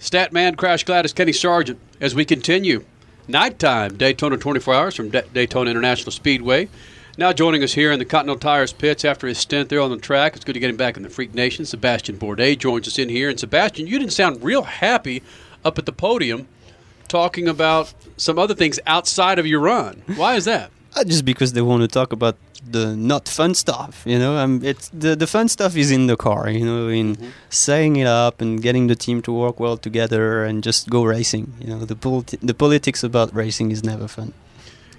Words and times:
Statman 0.00 0.56
Crash 0.56 0.84
Gladys 0.84 1.12
Kenny 1.12 1.32
Sargent 1.32 1.78
as 2.00 2.14
we 2.14 2.24
continue 2.24 2.84
nighttime 3.26 3.96
Daytona 3.96 4.36
24 4.36 4.74
hours 4.74 4.94
from 4.94 5.10
D- 5.10 5.22
Daytona 5.32 5.70
International 5.70 6.12
Speedway. 6.12 6.68
Now 7.16 7.32
joining 7.32 7.64
us 7.64 7.72
here 7.72 7.90
in 7.90 7.98
the 7.98 8.04
Continental 8.04 8.38
Tires 8.38 8.72
pits 8.72 9.04
after 9.04 9.26
his 9.26 9.38
stint 9.38 9.68
there 9.68 9.80
on 9.80 9.90
the 9.90 9.96
track. 9.96 10.36
It's 10.36 10.44
good 10.44 10.52
to 10.52 10.60
get 10.60 10.70
him 10.70 10.76
back 10.76 10.96
in 10.96 11.02
the 11.02 11.10
Freak 11.10 11.34
Nation. 11.34 11.64
Sebastien 11.64 12.16
Bourdais 12.16 12.56
joins 12.56 12.86
us 12.86 12.98
in 12.98 13.08
here. 13.08 13.28
And 13.28 13.40
Sebastien, 13.40 13.88
you 13.88 13.98
didn't 13.98 14.12
sound 14.12 14.42
real 14.42 14.62
happy 14.62 15.22
up 15.64 15.78
at 15.78 15.86
the 15.86 15.92
podium 15.92 16.46
talking 17.08 17.48
about 17.48 17.92
some 18.16 18.38
other 18.38 18.54
things 18.54 18.78
outside 18.86 19.38
of 19.40 19.46
your 19.46 19.60
run. 19.60 20.02
Why 20.14 20.36
is 20.36 20.44
that? 20.44 20.70
Uh, 20.96 21.04
just 21.04 21.24
because 21.24 21.52
they 21.52 21.60
want 21.60 21.82
to 21.82 21.88
talk 21.88 22.12
about 22.12 22.36
the 22.70 22.96
not 22.96 23.28
fun 23.28 23.54
stuff, 23.54 24.02
you 24.06 24.18
know. 24.18 24.36
Um, 24.36 24.64
it's 24.64 24.88
the 24.88 25.14
the 25.14 25.26
fun 25.26 25.48
stuff 25.48 25.76
is 25.76 25.90
in 25.90 26.06
the 26.06 26.16
car, 26.16 26.48
you 26.48 26.64
know, 26.64 26.88
in 26.88 27.16
mm-hmm. 27.16 27.28
setting 27.50 27.96
it 27.96 28.06
up 28.06 28.40
and 28.40 28.60
getting 28.62 28.86
the 28.86 28.96
team 28.96 29.22
to 29.22 29.32
work 29.32 29.60
well 29.60 29.76
together 29.76 30.44
and 30.44 30.64
just 30.64 30.88
go 30.88 31.04
racing. 31.04 31.52
You 31.60 31.68
know, 31.68 31.84
the 31.84 31.94
politi- 31.94 32.38
the 32.40 32.54
politics 32.54 33.04
about 33.04 33.34
racing 33.34 33.70
is 33.70 33.84
never 33.84 34.08
fun. 34.08 34.32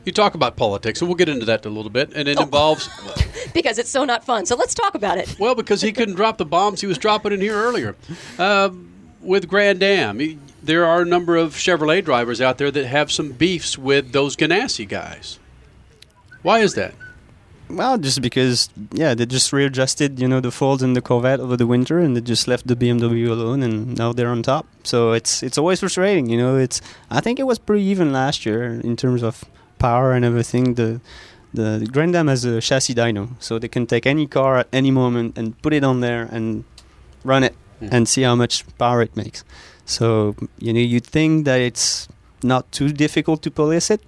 You 0.05 0.13
talk 0.13 0.33
about 0.35 0.55
politics, 0.55 1.01
and 1.01 1.09
we'll 1.09 1.17
get 1.17 1.27
into 1.27 1.45
that 1.45 1.65
a 1.65 1.69
little 1.69 1.91
bit, 1.91 2.11
and 2.15 2.27
it 2.27 2.37
oh. 2.39 2.43
involves 2.43 2.89
because 3.53 3.77
it's 3.77 3.89
so 3.89 4.05
not 4.05 4.23
fun. 4.23 4.45
So 4.45 4.55
let's 4.55 4.73
talk 4.73 4.95
about 4.95 5.17
it. 5.17 5.35
Well, 5.39 5.55
because 5.55 5.81
he 5.81 5.91
couldn't 5.91 6.15
drop 6.15 6.37
the 6.37 6.45
bombs 6.45 6.81
he 6.81 6.87
was 6.87 6.97
dropping 6.97 7.33
in 7.33 7.41
here 7.41 7.55
earlier. 7.55 7.95
Uh, 8.37 8.69
with 9.21 9.47
Grand 9.47 9.83
Am, 9.83 10.39
there 10.63 10.85
are 10.85 11.01
a 11.01 11.05
number 11.05 11.35
of 11.35 11.53
Chevrolet 11.53 12.03
drivers 12.03 12.39
out 12.39 12.57
there 12.57 12.71
that 12.71 12.85
have 12.85 13.11
some 13.11 13.31
beefs 13.31 13.77
with 13.77 14.13
those 14.13 14.35
Ganassi 14.35 14.87
guys. 14.87 15.39
Why 16.41 16.59
is 16.59 16.75
that? 16.75 16.93
Well, 17.69 17.99
just 17.99 18.21
because 18.21 18.69
yeah, 18.91 19.13
they 19.13 19.27
just 19.27 19.53
readjusted, 19.53 20.19
you 20.19 20.27
know, 20.27 20.39
the 20.39 20.49
folds 20.49 20.81
in 20.81 20.93
the 20.93 21.01
Corvette 21.01 21.39
over 21.39 21.55
the 21.55 21.67
winter, 21.67 21.99
and 21.99 22.17
they 22.17 22.21
just 22.21 22.47
left 22.47 22.65
the 22.65 22.75
BMW 22.75 23.29
alone, 23.29 23.61
and 23.61 23.95
now 23.95 24.11
they're 24.11 24.29
on 24.29 24.41
top. 24.41 24.65
So 24.83 25.11
it's 25.11 25.43
it's 25.43 25.57
always 25.57 25.79
frustrating, 25.79 26.27
you 26.29 26.37
know. 26.37 26.57
It's 26.57 26.81
I 27.11 27.21
think 27.21 27.39
it 27.39 27.45
was 27.45 27.59
pretty 27.59 27.83
even 27.83 28.11
last 28.11 28.45
year 28.45 28.63
in 28.83 28.95
terms 28.95 29.21
of 29.21 29.45
power 29.77 30.13
and 30.13 30.25
everything. 30.25 30.73
The 30.73 30.99
the 31.53 31.87
Grand 31.91 32.15
Am 32.15 32.27
has 32.27 32.43
a 32.43 32.59
chassis 32.59 32.95
dyno, 32.95 33.29
so 33.39 33.59
they 33.59 33.67
can 33.67 33.85
take 33.85 34.07
any 34.07 34.25
car 34.25 34.57
at 34.57 34.67
any 34.73 34.89
moment 34.89 35.37
and 35.37 35.59
put 35.61 35.73
it 35.73 35.83
on 35.83 35.99
there 35.99 36.27
and 36.31 36.63
run 37.23 37.43
it 37.43 37.55
mm. 37.79 37.89
and 37.91 38.07
see 38.07 38.23
how 38.23 38.35
much 38.35 38.65
power 38.79 39.03
it 39.03 39.15
makes. 39.15 39.43
So 39.85 40.35
you 40.57 40.73
know, 40.73 40.79
you'd 40.79 41.05
think 41.05 41.45
that 41.45 41.61
it's 41.61 42.07
not 42.41 42.71
too 42.71 42.89
difficult 42.89 43.43
to 43.43 43.51
police 43.51 43.91
it 43.91 44.01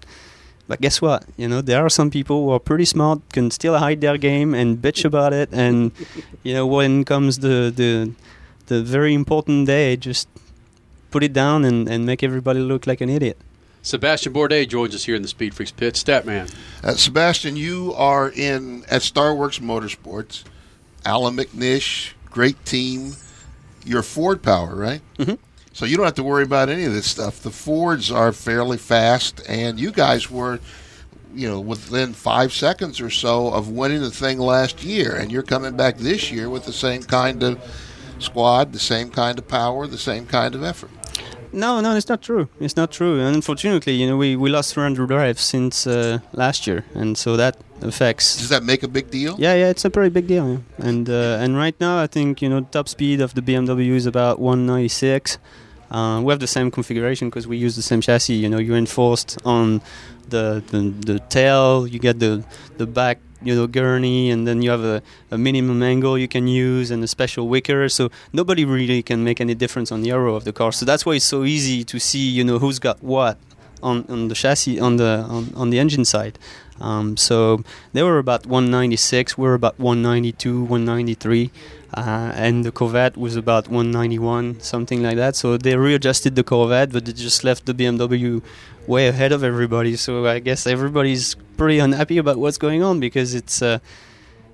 but 0.72 0.80
guess 0.80 1.02
what? 1.02 1.26
You 1.36 1.50
know, 1.50 1.60
there 1.60 1.86
are 1.86 1.90
some 1.90 2.10
people 2.10 2.46
who 2.46 2.52
are 2.52 2.60
pretty 2.60 2.86
smart, 2.86 3.20
can 3.34 3.52
still 3.52 3.78
hide 3.78 4.00
their 4.00 4.18
game 4.18 4.54
and 4.54 4.78
bitch 4.78 5.04
about 5.04 5.34
it. 5.34 5.50
And 5.52 5.92
you 6.44 6.54
know, 6.54 6.66
when 6.66 7.04
comes 7.04 7.40
the 7.40 7.74
the 7.76 8.14
the 8.68 8.82
very 8.82 9.14
important 9.14 9.68
day, 9.68 9.98
just 9.98 10.30
put 11.10 11.24
it 11.24 11.34
down 11.34 11.66
and, 11.66 11.90
and 11.90 12.06
make 12.06 12.24
everybody 12.24 12.62
look 12.62 12.88
like 12.88 13.02
an 13.02 13.10
idiot. 13.10 13.38
Sebastien 13.82 14.34
Bourdais 14.34 14.66
joins 14.66 14.96
us 14.96 15.04
here 15.04 15.16
in 15.16 15.24
the 15.24 15.28
Speed 15.28 15.54
Freaks 15.54 15.72
pit. 15.74 15.96
Statman. 15.96 16.50
Uh, 16.82 16.94
Sebastien, 16.96 17.58
you 17.58 17.94
are 17.98 18.32
in 18.32 18.86
at 18.86 19.02
Starworks 19.02 19.60
Motorsports. 19.60 20.46
Allan 21.04 21.36
McNish, 21.36 22.14
great 22.30 22.64
team. 22.64 23.18
You're 23.84 24.04
Ford 24.04 24.42
Power, 24.42 24.74
right? 24.74 25.02
Mm-hmm. 25.18 25.36
So 25.74 25.86
you 25.86 25.96
don't 25.96 26.06
have 26.06 26.16
to 26.16 26.24
worry 26.24 26.44
about 26.44 26.70
any 26.70 26.84
of 26.86 26.94
this 26.94 27.08
stuff. 27.08 27.42
The 27.42 27.52
Fords 27.52 28.12
are 28.12 28.34
fairly 28.34 28.78
fast, 28.78 29.42
and 29.48 29.80
you 29.80 29.92
guys 29.92 30.30
were, 30.30 30.60
you 31.34 31.48
know, 31.48 31.60
within 31.60 32.14
five 32.14 32.52
seconds 32.52 33.00
or 33.00 33.10
so 33.10 33.48
of 33.48 33.70
winning 33.70 34.02
the 34.02 34.12
thing 34.12 34.38
last 34.38 34.84
year, 34.84 35.16
and 35.16 35.32
you're 35.32 35.44
coming 35.44 35.78
back 35.78 35.98
this 35.98 36.32
year 36.32 36.50
with 36.50 36.66
the 36.66 36.74
same 36.74 37.04
kind 37.04 37.42
of 37.42 37.60
squad, 38.20 38.74
the 38.74 38.80
same 38.80 39.10
kind 39.10 39.40
of 39.40 39.48
power, 39.48 39.88
the 39.88 39.98
same 39.98 40.26
kind 40.26 40.56
of 40.56 40.64
effort. 40.64 40.92
No, 41.54 41.82
no, 41.82 41.96
it's 41.96 42.08
not 42.08 42.22
true. 42.22 42.48
It's 42.60 42.78
not 42.78 42.92
true. 42.92 43.20
And 43.20 43.36
unfortunately, 43.36 43.94
you 43.94 44.08
know, 44.08 44.18
we, 44.18 44.36
we 44.36 44.50
lost 44.50 44.74
300 44.74 45.08
drives 45.08 45.42
since 45.42 45.86
uh, 45.86 46.20
last 46.34 46.66
year, 46.66 46.86
and 46.94 47.18
so 47.18 47.36
that 47.38 47.58
affects. 47.82 48.38
Does 48.38 48.50
that 48.50 48.64
make 48.64 48.84
a 48.84 48.88
big 48.88 49.12
deal? 49.12 49.36
Yeah, 49.38 49.56
yeah, 49.56 49.70
it's 49.70 49.84
a 49.84 49.90
pretty 49.90 50.10
big 50.10 50.28
deal. 50.28 50.50
Yeah. 50.50 50.86
And 50.88 51.10
uh, 51.10 51.40
and 51.42 51.58
right 51.58 51.76
now, 51.80 52.02
I 52.02 52.08
think 52.08 52.42
you 52.42 52.50
know, 52.50 52.62
top 52.62 52.88
speed 52.88 53.22
of 53.22 53.34
the 53.34 53.42
BMW 53.42 53.92
is 53.92 54.06
about 54.06 54.40
196. 54.40 55.38
Uh, 55.90 56.22
we 56.24 56.32
have 56.32 56.40
the 56.40 56.48
same 56.48 56.72
configuration 56.72 57.30
because 57.30 57.48
we 57.48 57.58
use 57.58 57.76
the 57.76 57.82
same 57.82 58.00
chassis. 58.00 58.36
You 58.36 58.48
know, 58.48 58.60
you're 58.60 58.78
enforced 58.78 59.38
on 59.44 59.82
the, 60.30 60.64
the 60.68 60.80
the 61.14 61.20
tail. 61.20 61.86
You 61.86 62.00
get 62.00 62.20
the 62.20 62.46
the 62.78 62.88
back 62.88 63.20
you 63.44 63.56
know 63.56 63.68
gurney 63.68 64.30
and 64.30 64.48
then 64.48 64.62
you 64.62 64.70
have 64.70 64.84
a, 64.84 65.02
a, 65.32 65.38
minimum 65.38 65.82
angle 65.82 66.18
you 66.18 66.28
can 66.28 66.48
use 66.48 66.92
and 66.92 67.04
a 67.04 67.08
special 67.08 67.48
wicker. 67.48 67.90
So 67.90 68.10
nobody 68.34 68.66
really 68.66 69.02
can 69.04 69.24
make 69.24 69.42
any 69.42 69.56
difference 69.56 69.92
on 69.92 70.02
the 70.02 70.12
aero 70.12 70.36
of 70.36 70.44
the 70.44 70.54
car. 70.54 70.72
So 70.72 70.86
that's 70.86 71.06
why 71.06 71.14
it's 71.14 71.26
so 71.26 71.44
easy 71.44 71.84
to 71.86 72.00
see 72.00 72.30
you 72.30 72.44
know 72.44 72.60
who's 72.60 72.80
got 72.80 73.02
what 73.04 73.38
on, 73.84 74.06
on 74.10 74.28
the 74.28 74.36
chassis 74.36 74.80
on 74.80 74.98
the 74.98 75.26
on, 75.30 75.54
on 75.56 75.70
the 75.70 75.80
engine 75.80 76.06
side 76.06 76.38
um, 76.82 77.18
so 77.18 77.64
they 77.94 78.04
were 78.04 78.18
about 78.18 78.46
196 78.46 79.38
we 79.38 79.48
are 79.48 79.54
about 79.54 79.80
192 79.80 80.62
193 80.62 81.52
uh, 81.94 82.32
and 82.36 82.64
the 82.64 82.72
Corvette 82.72 83.18
was 83.18 83.36
about 83.36 83.68
191 83.68 84.60
something 84.60 85.04
like 85.04 85.16
that 85.16 85.36
so 85.36 85.58
they 85.58 85.76
readjusted 85.76 86.36
the 86.36 86.44
Corvette 86.44 86.92
but 86.92 87.06
they 87.06 87.14
just 87.14 87.44
left 87.44 87.66
the 87.66 87.74
BMW 87.74 88.42
way 88.88 89.08
ahead 89.08 89.32
of 89.32 89.44
everybody. 89.44 89.96
So 89.96 90.26
I 90.26 90.40
guess 90.40 90.66
everybody's 90.68 91.36
pretty 91.58 91.80
unhappy 91.80 92.18
about 92.18 92.38
what's 92.38 92.58
going 92.58 92.84
on 92.84 93.00
because 93.00 93.34
it's 93.34 93.62
uh, 93.62 93.80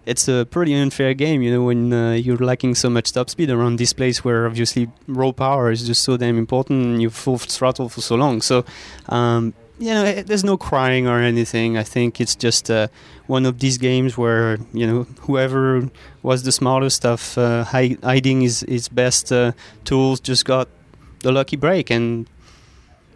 it's 0.06 0.28
a 0.28 0.46
pretty 0.50 0.74
unfair 0.74 1.14
game. 1.14 1.42
You 1.42 1.52
know, 1.52 1.64
when 1.64 1.94
uh, 1.94 2.14
you're 2.14 2.38
lacking 2.38 2.76
so 2.76 2.90
much 2.90 3.12
top 3.12 3.30
speed 3.30 3.50
around 3.50 3.78
this 3.78 3.94
place 3.94 4.24
where 4.24 4.46
obviously 4.46 4.90
raw 5.08 5.32
power 5.32 5.72
is 5.72 5.86
just 5.86 6.02
so 6.04 6.18
damn 6.18 6.38
important 6.38 6.86
and 6.86 7.02
you 7.02 7.10
full 7.10 7.38
throttle 7.38 7.90
for 7.90 8.02
so 8.02 8.16
long. 8.16 8.42
So. 8.42 8.66
Um, 9.10 9.54
you 9.80 9.94
know, 9.94 10.04
eh, 10.04 10.24
there's 10.24 10.44
no 10.44 10.58
crying 10.58 11.08
or 11.08 11.20
anything. 11.20 11.78
I 11.78 11.84
think 11.84 12.20
it's 12.20 12.36
just 12.36 12.70
uh, 12.70 12.88
one 13.28 13.46
of 13.46 13.60
these 13.60 13.78
games 13.78 14.18
where 14.18 14.58
you 14.74 14.88
know 14.88 15.04
whoever 15.22 15.90
was 16.24 16.44
the 16.44 16.52
smartest 16.52 17.06
of 17.06 17.38
uh, 17.38 17.64
hiding 17.64 18.42
his 18.42 18.62
his 18.62 18.88
best 18.88 19.32
uh, 19.32 19.52
tools 19.84 20.20
just 20.20 20.46
got 20.46 20.68
the 21.20 21.32
lucky 21.32 21.56
break, 21.56 21.90
and 21.90 22.28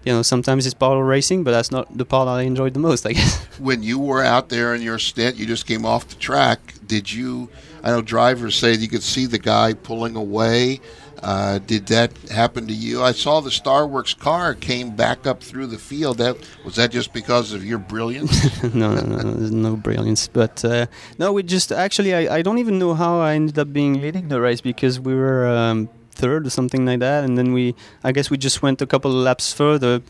you 0.03 0.11
know, 0.11 0.21
sometimes 0.21 0.65
it's 0.65 0.75
of 0.79 0.99
racing, 0.99 1.43
but 1.43 1.51
that's 1.51 1.71
not 1.71 1.95
the 1.95 2.05
part 2.05 2.27
I 2.27 2.41
enjoyed 2.41 2.73
the 2.73 2.79
most, 2.79 3.05
I 3.05 3.13
guess. 3.13 3.43
When 3.59 3.83
you 3.83 3.99
were 3.99 4.23
out 4.23 4.49
there 4.49 4.73
in 4.73 4.81
your 4.81 4.99
stint, 4.99 5.35
you 5.37 5.45
just 5.45 5.67
came 5.67 5.85
off 5.85 6.07
the 6.07 6.15
track. 6.15 6.73
Did 6.85 7.11
you? 7.11 7.49
I 7.83 7.91
know 7.91 8.01
drivers 8.01 8.55
say 8.55 8.73
you 8.73 8.87
could 8.87 9.03
see 9.03 9.25
the 9.25 9.39
guy 9.39 9.73
pulling 9.73 10.15
away. 10.15 10.79
Uh, 11.21 11.59
did 11.59 11.87
that 11.87 12.17
happen 12.29 12.67
to 12.67 12.73
you? 12.73 13.03
I 13.03 13.11
saw 13.11 13.41
the 13.41 13.49
Starworks 13.49 14.17
car 14.17 14.55
came 14.55 14.95
back 14.95 15.27
up 15.27 15.43
through 15.43 15.67
the 15.67 15.77
field. 15.77 16.17
That 16.17 16.37
was 16.65 16.75
that 16.75 16.91
just 16.91 17.13
because 17.13 17.53
of 17.53 17.63
your 17.63 17.77
brilliance? 17.77 18.63
no, 18.73 18.95
no, 18.95 19.01
no, 19.01 19.31
no 19.33 19.75
brilliance. 19.75 20.27
But 20.27 20.65
uh, 20.65 20.87
no, 21.19 21.31
we 21.33 21.43
just 21.43 21.71
actually 21.71 22.15
I, 22.15 22.37
I 22.37 22.41
don't 22.41 22.57
even 22.57 22.79
know 22.79 22.93
how 22.95 23.19
I 23.19 23.35
ended 23.35 23.59
up 23.59 23.71
being 23.71 24.01
leading 24.01 24.29
the 24.29 24.41
race 24.41 24.61
because 24.61 24.99
we 24.99 25.13
were 25.13 25.47
um, 25.47 25.89
third 26.11 26.45
or 26.45 26.49
something 26.49 26.85
like 26.85 26.99
that. 26.99 27.23
And 27.23 27.37
then 27.37 27.53
we, 27.53 27.75
I 28.03 28.11
guess 28.11 28.29
we 28.29 28.37
just 28.37 28.61
went 28.61 28.81
a 28.81 28.87
couple 28.87 29.11
laps 29.11 29.53
further, 29.53 30.01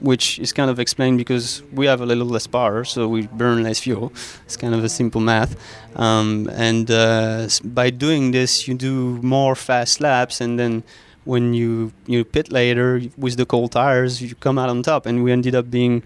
which 0.00 0.38
is 0.38 0.52
kind 0.52 0.70
of 0.70 0.78
explained 0.78 1.18
because 1.18 1.62
we 1.72 1.86
have 1.86 2.00
a 2.00 2.06
little 2.06 2.26
less 2.26 2.46
power, 2.46 2.84
so 2.84 3.08
we 3.08 3.26
burn 3.26 3.62
less 3.62 3.80
fuel. 3.80 4.12
It's 4.44 4.56
kind 4.56 4.74
of 4.74 4.84
a 4.84 4.88
simple 4.88 5.20
math. 5.20 5.56
Um, 5.96 6.48
and 6.52 6.90
uh, 6.90 7.48
by 7.64 7.90
doing 7.90 8.32
this, 8.32 8.68
you 8.68 8.74
do 8.74 9.20
more 9.22 9.54
fast 9.54 10.00
laps, 10.00 10.40
and 10.40 10.58
then 10.58 10.82
when 11.24 11.54
you 11.54 11.92
you 12.06 12.24
pit 12.24 12.50
later 12.50 13.02
with 13.18 13.36
the 13.36 13.44
cold 13.44 13.72
tires, 13.72 14.22
you 14.22 14.34
come 14.36 14.58
out 14.58 14.68
on 14.68 14.82
top. 14.82 15.06
And 15.06 15.22
we 15.22 15.32
ended 15.32 15.54
up 15.54 15.70
being 15.70 16.02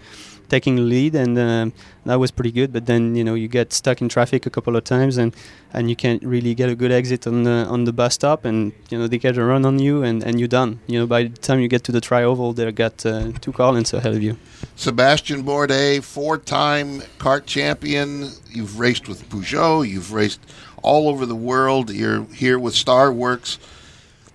taking 0.51 0.89
lead, 0.89 1.15
and 1.15 1.37
uh, 1.37 1.65
that 2.05 2.19
was 2.19 2.29
pretty 2.29 2.51
good. 2.51 2.71
But 2.75 2.85
then 2.85 3.15
you 3.15 3.23
know 3.23 3.35
you 3.41 3.47
get 3.47 3.73
stuck 3.73 4.01
in 4.01 4.09
traffic 4.09 4.45
a 4.45 4.49
couple 4.49 4.75
of 4.75 4.83
times, 4.83 5.17
and 5.17 5.33
and 5.73 5.89
you 5.89 5.95
can't 5.95 6.21
really 6.33 6.53
get 6.53 6.69
a 6.69 6.75
good 6.75 6.91
exit 6.91 7.25
on 7.25 7.43
the 7.43 7.57
on 7.73 7.85
the 7.85 7.93
bus 7.93 8.13
stop, 8.13 8.45
and 8.45 8.73
you 8.89 8.97
know 8.99 9.07
they 9.07 9.17
get 9.17 9.37
a 9.37 9.43
run 9.43 9.65
on 9.65 9.79
you, 9.79 10.03
and 10.03 10.23
and 10.23 10.39
you're 10.39 10.55
done. 10.61 10.79
You 10.91 10.99
know 10.99 11.07
by 11.07 11.23
the 11.23 11.37
time 11.47 11.59
you 11.63 11.69
get 11.75 11.83
to 11.85 11.91
the 11.97 12.01
tri-oval, 12.01 12.53
they've 12.53 12.75
got 12.85 13.05
uh, 13.05 13.31
two 13.43 13.53
Carlins 13.53 13.93
ahead 13.93 14.13
of 14.13 14.21
you. 14.21 14.37
Sebastien 14.75 15.43
Bourdais, 15.43 16.03
four-time 16.03 17.01
kart 17.17 17.45
champion. 17.45 18.29
You've 18.49 18.79
raced 18.79 19.07
with 19.07 19.29
Peugeot. 19.29 19.87
You've 19.87 20.11
raced 20.11 20.41
all 20.83 21.07
over 21.07 21.25
the 21.25 21.41
world. 21.51 21.89
You're 21.89 22.25
here 22.43 22.59
with 22.59 22.75
Starworks 22.85 23.57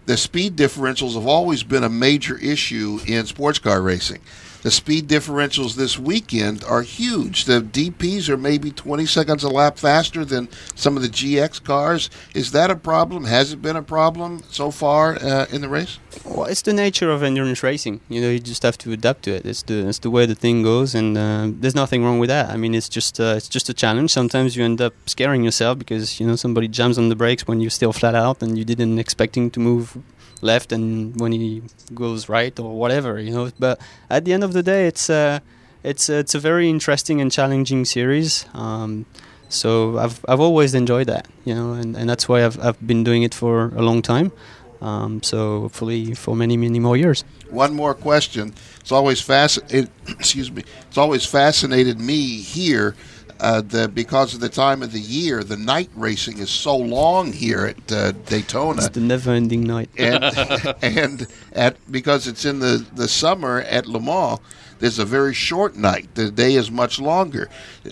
the 0.06 0.16
speed 0.16 0.54
differentials 0.54 1.14
have 1.14 1.26
always 1.26 1.64
been 1.64 1.82
a 1.82 1.88
major 1.88 2.38
issue 2.38 3.00
in 3.08 3.26
sports 3.26 3.58
car 3.58 3.82
racing 3.82 4.20
the 4.66 4.72
speed 4.72 5.06
differentials 5.06 5.76
this 5.76 5.96
weekend 5.96 6.64
are 6.64 6.82
huge. 6.82 7.44
The 7.44 7.60
DPs 7.60 8.28
are 8.28 8.36
maybe 8.36 8.72
20 8.72 9.06
seconds 9.06 9.44
a 9.44 9.48
lap 9.48 9.78
faster 9.78 10.24
than 10.24 10.48
some 10.74 10.96
of 10.96 11.04
the 11.04 11.08
GX 11.08 11.62
cars. 11.62 12.10
Is 12.34 12.50
that 12.50 12.68
a 12.68 12.74
problem? 12.74 13.26
Has 13.26 13.52
it 13.52 13.62
been 13.62 13.76
a 13.76 13.82
problem 13.96 14.42
so 14.50 14.72
far 14.72 15.22
uh, 15.22 15.46
in 15.52 15.60
the 15.60 15.68
race? 15.68 16.00
Well, 16.24 16.46
it's 16.46 16.62
the 16.62 16.72
nature 16.72 17.12
of 17.12 17.22
endurance 17.22 17.62
racing. 17.62 18.00
You 18.08 18.20
know, 18.20 18.28
you 18.28 18.40
just 18.40 18.64
have 18.64 18.76
to 18.78 18.90
adapt 18.90 19.22
to 19.26 19.36
it. 19.36 19.46
It's 19.46 19.62
the 19.62 19.86
it's 19.86 20.00
the 20.00 20.10
way 20.10 20.26
the 20.26 20.34
thing 20.34 20.64
goes, 20.64 20.96
and 20.96 21.16
uh, 21.16 21.46
there's 21.60 21.76
nothing 21.76 22.02
wrong 22.02 22.18
with 22.18 22.30
that. 22.30 22.50
I 22.50 22.56
mean, 22.56 22.74
it's 22.74 22.88
just 22.88 23.20
uh, 23.20 23.34
it's 23.36 23.48
just 23.48 23.68
a 23.68 23.74
challenge. 23.74 24.10
Sometimes 24.10 24.56
you 24.56 24.64
end 24.64 24.80
up 24.80 24.94
scaring 25.06 25.44
yourself 25.44 25.78
because 25.78 26.18
you 26.18 26.26
know 26.26 26.34
somebody 26.34 26.66
jams 26.66 26.98
on 26.98 27.08
the 27.08 27.14
brakes 27.14 27.46
when 27.46 27.60
you're 27.60 27.70
still 27.70 27.92
flat 27.92 28.16
out 28.16 28.42
and 28.42 28.58
you 28.58 28.64
didn't 28.64 28.98
expecting 28.98 29.48
to 29.52 29.60
move 29.60 29.96
left 30.42 30.72
and 30.72 31.18
when 31.20 31.32
he 31.32 31.62
goes 31.94 32.28
right 32.28 32.58
or 32.58 32.76
whatever, 32.76 33.18
you 33.20 33.32
know. 33.32 33.50
But 33.58 33.80
at 34.10 34.24
the 34.24 34.32
end 34.32 34.44
of 34.44 34.52
the 34.52 34.62
day, 34.62 34.86
it's 34.86 35.08
uh, 35.10 35.40
it's 35.82 36.08
it's 36.08 36.34
a 36.34 36.40
very 36.40 36.68
interesting 36.68 37.20
and 37.20 37.30
challenging 37.30 37.84
series. 37.84 38.46
Um, 38.54 39.06
so 39.48 39.98
I've 39.98 40.24
I've 40.28 40.40
always 40.40 40.74
enjoyed 40.74 41.06
that, 41.06 41.28
you 41.44 41.54
know, 41.54 41.72
and, 41.72 41.96
and 41.96 42.08
that's 42.08 42.28
why 42.28 42.44
I've 42.44 42.58
I've 42.60 42.84
been 42.86 43.04
doing 43.04 43.22
it 43.22 43.34
for 43.34 43.72
a 43.76 43.82
long 43.82 44.02
time. 44.02 44.32
Um, 44.80 45.22
so 45.22 45.62
hopefully 45.62 46.14
for 46.14 46.36
many 46.36 46.56
many 46.56 46.78
more 46.80 46.96
years. 46.96 47.24
One 47.50 47.74
more 47.74 47.94
question. 47.94 48.54
It's 48.80 48.92
always 48.92 49.20
fascinated. 49.20 49.90
Excuse 50.08 50.50
me. 50.50 50.64
It's 50.88 50.98
always 50.98 51.24
fascinated 51.24 52.00
me 52.00 52.38
here. 52.38 52.94
Uh, 53.38 53.60
the, 53.60 53.88
because 53.88 54.32
of 54.34 54.40
the 54.40 54.48
time 54.48 54.82
of 54.82 54.92
the 54.92 55.00
year, 55.00 55.44
the 55.44 55.56
night 55.56 55.90
racing 55.94 56.38
is 56.38 56.48
so 56.48 56.76
long 56.76 57.32
here 57.32 57.66
at 57.66 57.92
uh, 57.92 58.12
Daytona. 58.12 58.78
It's 58.78 58.94
the 58.94 59.00
never-ending 59.00 59.64
night. 59.64 59.90
and 59.98 60.24
and 60.82 61.26
at 61.52 61.76
because 61.90 62.26
it's 62.26 62.44
in 62.44 62.60
the 62.60 62.84
the 62.94 63.08
summer 63.08 63.60
at 63.60 63.86
Le 63.86 64.00
Mans, 64.00 64.40
there's 64.78 64.98
a 64.98 65.04
very 65.04 65.34
short 65.34 65.76
night. 65.76 66.14
The 66.14 66.30
day 66.30 66.54
is 66.54 66.70
much 66.70 66.98
longer. 66.98 67.48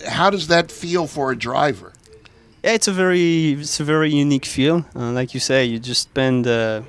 How 0.09 0.31
does 0.31 0.49
that 0.49 0.71
feel 0.71 1.07
for 1.07 1.31
a 1.31 1.37
driver? 1.37 1.93
Yeah, 2.63 2.73
it's 2.73 2.89
a 2.89 2.93
very 2.93 3.53
it's 3.53 3.81
a 3.81 3.85
very 3.85 4.11
unique 4.11 4.47
feel. 4.47 4.87
Uh, 4.97 5.13
like 5.13 5.35
you 5.35 5.41
say, 5.41 5.67
you 5.67 5.79
just 5.79 6.03
spend 6.03 6.47
uh, 6.47 6.83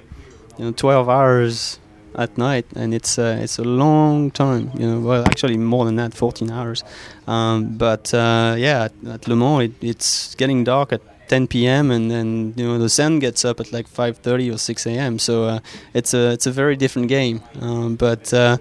you 0.57 0.66
know 0.66 0.72
12 0.72 1.10
hours 1.10 1.80
at 2.18 2.38
night, 2.38 2.66
and 2.76 2.94
it's 2.94 3.20
uh, 3.20 3.40
it's 3.42 3.60
a 3.60 3.64
long 3.64 4.32
time. 4.32 4.72
You 4.76 4.88
know, 4.88 5.00
well, 5.00 5.24
actually 5.26 5.58
more 5.58 5.86
than 5.86 5.96
that, 5.96 6.14
14 6.14 6.52
hours. 6.52 6.84
Um, 7.28 7.78
but 7.78 8.14
uh, 8.14 8.56
yeah, 8.58 8.86
at, 8.86 8.94
at, 9.08 9.28
Le 9.28 9.36
Mans, 9.36 9.64
it, 9.64 9.74
it's 9.82 10.36
getting 10.36 10.64
dark 10.64 10.94
at 10.94 11.02
10 11.28 11.48
p.m. 11.48 11.92
and 11.92 12.12
then 12.12 12.54
you 12.56 12.66
know 12.68 12.78
the 12.78 12.90
sun 12.90 13.20
gets 13.20 13.44
up 13.44 13.60
at 13.60 13.72
like 13.72 13.88
5:30 13.88 14.54
or 14.54 14.58
6 14.58 14.86
a.m. 14.88 15.20
So 15.20 15.46
uh, 15.46 15.60
it's 15.94 16.14
a 16.14 16.32
it's 16.32 16.48
a 16.48 16.52
very 16.52 16.76
different 16.76 17.08
game. 17.10 17.42
Um, 17.62 17.96
but 17.96 18.34
uh, 18.34 18.58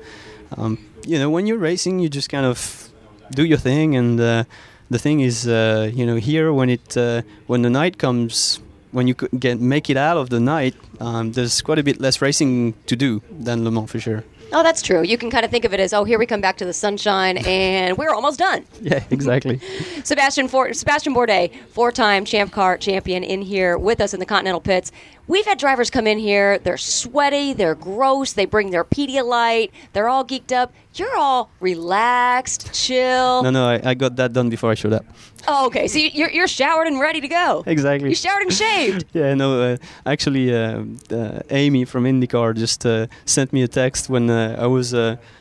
um, 0.57 0.79
you 1.07 1.19
know, 1.19 1.31
when 1.31 1.47
you're 1.47 1.59
racing, 1.59 2.01
you 2.01 2.09
just 2.09 2.31
kind 2.31 2.47
of 2.47 2.89
do 3.31 3.45
your 3.45 3.59
thing 3.59 3.97
and 3.97 4.47
the 4.91 4.99
thing 4.99 5.21
is, 5.21 5.49
uh, 5.49 5.91
you 5.93 6.07
know, 6.07 6.17
here 6.17 6.53
when 6.53 6.71
it 6.71 6.97
uh, 6.97 7.23
when 7.47 7.63
the 7.63 7.71
night 7.71 7.99
comes, 7.99 8.61
when 8.95 9.09
you 9.09 9.15
get 9.15 9.61
make 9.61 9.91
it 9.91 9.97
out 9.97 10.17
of 10.17 10.31
the 10.31 10.41
night, 10.41 10.75
um, 11.01 11.33
there's 11.33 11.61
quite 11.63 11.79
a 11.79 11.83
bit 11.83 12.01
less 12.01 12.23
racing 12.23 12.75
to 12.87 12.97
do 12.97 13.21
than 13.31 13.65
Le 13.65 13.71
Mans 13.71 13.91
for 13.91 13.99
sure. 14.01 14.25
Oh, 14.53 14.63
that's 14.63 14.83
true. 14.83 15.03
You 15.03 15.19
can 15.19 15.31
kind 15.31 15.45
of 15.45 15.51
think 15.51 15.65
of 15.65 15.75
it 15.75 15.81
as, 15.81 15.93
oh, 15.93 16.05
here 16.05 16.17
we 16.19 16.27
come 16.27 16.41
back 16.41 16.57
to 16.59 16.65
the 16.65 16.73
sunshine, 16.73 17.39
and 17.47 17.99
we're 17.99 18.15
almost 18.15 18.39
done. 18.39 18.65
Yeah, 18.81 19.03
exactly. 19.11 19.61
Sebastien 20.05 20.47
For- 20.47 20.73
Sebastien 20.75 21.15
Bourdais, 21.15 21.51
four-time 21.71 22.25
Champ 22.25 22.53
Car 22.53 22.77
champion, 22.79 23.25
in 23.25 23.43
here 23.43 23.77
with 23.79 24.01
us 24.01 24.15
in 24.15 24.21
the 24.21 24.27
Continental 24.27 24.61
pits. 24.61 24.93
We've 25.27 25.47
had 25.47 25.59
drivers 25.59 25.91
come 25.91 26.07
in 26.07 26.19
here. 26.19 26.59
They're 26.59 26.77
sweaty. 26.77 27.55
They're 27.55 27.75
gross. 27.75 28.35
They 28.35 28.45
bring 28.45 28.71
their 28.71 28.85
Pedialyte. 28.85 29.71
They're 29.93 30.09
all 30.09 30.25
geeked 30.25 30.53
up. 30.53 30.73
You're 30.95 31.17
all 31.17 31.51
relaxed, 31.61 32.73
chill. 32.73 33.43
No, 33.43 33.51
no, 33.51 33.67
I, 33.67 33.91
I 33.91 33.95
got 33.95 34.17
that 34.17 34.33
done 34.33 34.49
before 34.49 34.71
I 34.71 34.75
showed 34.75 34.93
up. 34.93 35.05
Oh, 35.49 35.67
okay. 35.67 35.89
So 35.89 35.99
you're, 35.99 36.31
you're 36.31 36.47
showered 36.47 36.87
and 36.87 37.01
ready 37.01 37.21
to 37.21 37.29
go. 37.29 37.65
Exactly. 37.67 38.11
You 38.11 38.15
showered 38.15 38.43
and 38.43 38.53
shaved. 38.53 39.07
yeah, 39.13 39.35
no. 39.35 39.61
Uh, 39.61 39.77
actually, 40.07 40.55
uh, 40.55 40.85
uh, 41.11 41.41
Amy 41.51 41.85
from 41.85 42.05
IndyCar 42.05 42.55
just 42.55 42.85
uh, 42.87 43.07
sent 43.25 43.53
me 43.53 43.63
a 43.63 43.69
text 43.69 44.09
when 44.09 44.31
uh, 44.31 44.57
I 44.59 44.67
was 44.67 44.95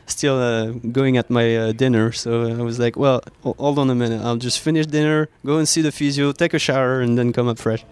uh, 0.06 0.10
still 0.10 0.72
going 0.92 1.16
at 1.16 1.30
my 1.30 1.56
uh, 1.56 1.72
dinner. 1.72 2.12
So 2.12 2.48
I 2.48 2.62
was 2.62 2.78
like, 2.78 2.96
"Well, 2.96 3.22
hold 3.42 3.78
on 3.78 3.90
a 3.90 3.94
minute. 3.94 4.22
I'll 4.22 4.36
just 4.36 4.60
finish 4.60 4.86
dinner, 4.86 5.28
go 5.44 5.58
and 5.58 5.68
see 5.68 5.82
the 5.82 5.92
physio, 5.92 6.32
take 6.32 6.54
a 6.54 6.58
shower, 6.58 7.00
and 7.00 7.18
then 7.18 7.32
come 7.32 7.48
up 7.48 7.58
fresh." 7.58 7.84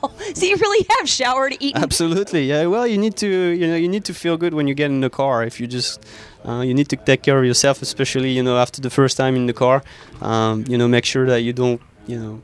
so 0.34 0.46
you 0.46 0.56
really 0.56 0.86
have 0.98 1.08
showered, 1.08 1.56
eaten. 1.60 1.82
Absolutely, 1.82 2.44
yeah. 2.46 2.66
Well, 2.66 2.86
you 2.86 2.98
need 2.98 3.16
to, 3.16 3.28
you 3.28 3.66
know, 3.66 3.76
you 3.76 3.88
need 3.88 4.04
to 4.06 4.14
feel 4.14 4.36
good 4.36 4.54
when 4.54 4.68
you 4.68 4.74
get 4.74 4.90
in 4.90 5.00
the 5.00 5.10
car. 5.10 5.44
If 5.44 5.60
you 5.60 5.66
just, 5.66 6.04
uh, 6.46 6.60
you 6.60 6.74
need 6.74 6.88
to 6.90 6.96
take 6.96 7.22
care 7.22 7.38
of 7.38 7.44
yourself, 7.44 7.82
especially, 7.82 8.30
you 8.30 8.42
know, 8.42 8.58
after 8.58 8.80
the 8.80 8.90
first 8.90 9.16
time 9.16 9.36
in 9.36 9.46
the 9.46 9.52
car. 9.52 9.82
Um, 10.20 10.64
you 10.68 10.78
know, 10.78 10.88
make 10.88 11.04
sure 11.04 11.26
that 11.26 11.42
you 11.42 11.52
don't, 11.52 11.80
you 12.06 12.18
know, 12.18 12.42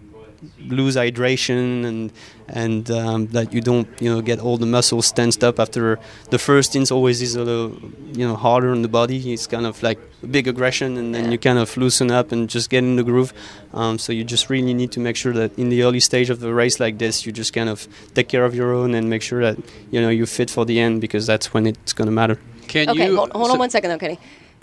lose 0.61 0.97
hydration 0.97 1.85
and 1.85 2.13
and 2.49 2.91
um, 2.91 3.27
that 3.29 3.53
you 3.53 3.61
don't 3.61 3.89
you 4.01 4.11
know 4.13 4.23
get 4.23 4.41
all 4.41 4.57
the 4.57 4.67
muscles 4.67 5.13
tensed 5.13 5.45
up 5.45 5.59
after 5.59 5.99
the 6.31 6.39
first 6.39 6.71
stint 6.71 6.91
always 6.91 7.21
is 7.21 7.35
a 7.35 7.43
little 7.43 7.77
you 8.13 8.27
know 8.27 8.37
harder 8.37 8.71
on 8.71 8.83
the 8.83 8.89
body. 8.89 9.33
It's 9.33 9.47
kind 9.47 9.67
of 9.67 9.83
like 9.83 9.99
a 10.23 10.27
big 10.27 10.49
aggression 10.49 10.97
and 10.97 11.15
then 11.15 11.31
you 11.31 11.39
kind 11.39 11.59
of 11.59 11.77
loosen 11.77 12.11
up 12.11 12.33
and 12.33 12.49
just 12.49 12.71
get 12.71 12.85
in 12.85 12.97
the 12.97 13.05
groove. 13.05 13.33
Um, 13.75 13.99
so 13.99 14.13
you 14.13 14.25
just 14.25 14.49
really 14.49 14.75
need 14.75 14.93
to 14.93 15.01
make 15.01 15.17
sure 15.17 15.33
that 15.33 15.59
in 15.59 15.69
the 15.69 15.83
early 15.83 16.01
stage 16.01 16.31
of 16.31 16.41
the 16.41 16.53
race 16.55 16.81
like 16.81 16.99
this 16.99 17.27
you 17.27 17.33
just 17.33 17.53
kind 17.53 17.69
of 17.69 17.87
take 18.15 18.29
care 18.29 18.45
of 18.45 18.55
your 18.55 18.73
own 18.73 18.95
and 18.95 19.11
make 19.11 19.23
sure 19.23 19.43
that 19.43 19.59
you 19.91 20.01
know 20.01 20.09
you're 20.09 20.27
fit 20.27 20.51
for 20.51 20.65
the 20.65 20.81
end 20.81 21.01
because 21.01 21.27
that's 21.27 21.53
when 21.53 21.67
it's 21.67 21.93
going 21.93 22.07
to 22.07 22.13
matter 22.13 22.39
can 22.67 22.89
okay, 22.91 23.09
you 23.09 23.17
hold, 23.17 23.31
hold 23.33 23.51
on 23.51 23.59
one 23.59 23.71
second 23.71 23.91
though 23.91 23.99
kenny 23.99 24.19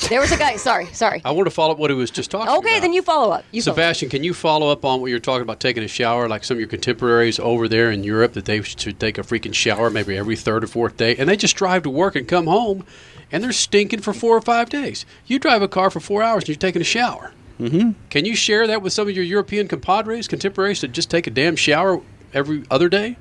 there 0.09 0.19
was 0.19 0.31
a 0.31 0.37
guy. 0.37 0.55
Sorry, 0.57 0.87
sorry. 0.87 1.21
I 1.25 1.31
want 1.31 1.47
to 1.47 1.51
follow 1.51 1.73
up 1.73 1.79
what 1.79 1.89
he 1.89 1.95
was 1.95 2.11
just 2.11 2.31
talking 2.31 2.47
okay, 2.47 2.57
about. 2.57 2.65
Okay, 2.65 2.79
then 2.79 2.93
you 2.93 3.01
follow 3.01 3.31
up. 3.31 3.45
You 3.51 3.61
Sebastien, 3.61 4.09
follow 4.09 4.17
can 4.17 4.23
you 4.23 4.33
follow 4.33 4.69
up 4.69 4.85
on 4.85 5.01
what 5.01 5.07
you're 5.07 5.19
talking 5.19 5.41
about 5.41 5.59
taking 5.59 5.83
a 5.83 5.87
shower, 5.87 6.27
like 6.27 6.43
some 6.43 6.55
of 6.55 6.59
your 6.59 6.69
contemporaries 6.69 7.39
over 7.39 7.67
there 7.67 7.91
in 7.91 8.03
Europe, 8.03 8.33
that 8.33 8.45
they 8.45 8.61
should 8.61 8.99
take 8.99 9.17
a 9.17 9.21
freaking 9.21 9.53
shower 9.53 9.89
maybe 9.89 10.17
every 10.17 10.35
third 10.35 10.63
or 10.63 10.67
fourth 10.67 10.97
day, 10.97 11.15
and 11.15 11.29
they 11.29 11.37
just 11.37 11.55
drive 11.55 11.83
to 11.83 11.89
work 11.89 12.15
and 12.15 12.27
come 12.27 12.47
home, 12.47 12.85
and 13.31 13.43
they're 13.43 13.51
stinking 13.51 14.01
for 14.01 14.13
four 14.13 14.37
or 14.37 14.41
five 14.41 14.69
days. 14.69 15.05
You 15.25 15.39
drive 15.39 15.61
a 15.61 15.67
car 15.67 15.89
for 15.89 15.99
four 15.99 16.21
hours 16.21 16.43
and 16.43 16.49
you're 16.49 16.57
taking 16.57 16.81
a 16.81 16.85
shower. 16.85 17.31
Mm-hmm. 17.59 17.91
Can 18.09 18.25
you 18.25 18.35
share 18.35 18.67
that 18.67 18.81
with 18.81 18.93
some 18.93 19.07
of 19.07 19.15
your 19.15 19.23
European 19.23 19.67
compadres, 19.67 20.27
contemporaries, 20.27 20.81
that 20.81 20.91
just 20.91 21.09
take 21.09 21.25
a 21.25 21.31
damn 21.31 21.55
shower 21.55 22.01
every 22.33 22.63
other 22.69 22.89
day? 22.89 23.17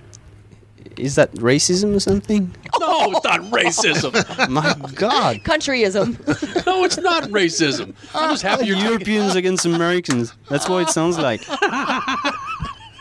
Is 0.96 1.16
that 1.16 1.32
racism 1.34 1.94
or 1.96 2.00
something? 2.00 2.54
No, 2.80 3.10
it's 3.12 3.24
not 3.24 3.40
racism. 3.50 4.48
My 4.50 4.74
God. 4.94 5.38
Countryism. 5.38 6.66
no, 6.66 6.84
it's 6.84 6.98
not 6.98 7.24
racism. 7.24 7.94
Ah, 8.14 8.24
I'm 8.26 8.30
just 8.32 8.42
happy 8.42 8.66
you're 8.66 8.76
Europeans 8.76 9.28
talking. 9.28 9.38
against 9.38 9.64
Americans. 9.64 10.34
That's 10.50 10.68
what 10.68 10.82
it 10.82 10.90
sounds 10.90 11.18
like. 11.18 11.40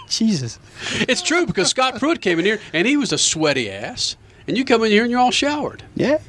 Jesus. 0.07 0.59
It's 1.07 1.21
true 1.21 1.45
because 1.45 1.69
Scott 1.69 1.95
Pruett 1.95 2.21
came 2.21 2.39
in 2.39 2.45
here 2.45 2.59
and 2.71 2.87
he 2.87 2.97
was 2.97 3.11
a 3.11 3.17
sweaty 3.17 3.69
ass, 3.69 4.15
and 4.47 4.57
you 4.57 4.63
come 4.63 4.83
in 4.83 4.91
here 4.91 5.01
and 5.03 5.11
you're 5.11 5.19
all 5.19 5.31
showered. 5.31 5.83
Yeah. 5.95 6.19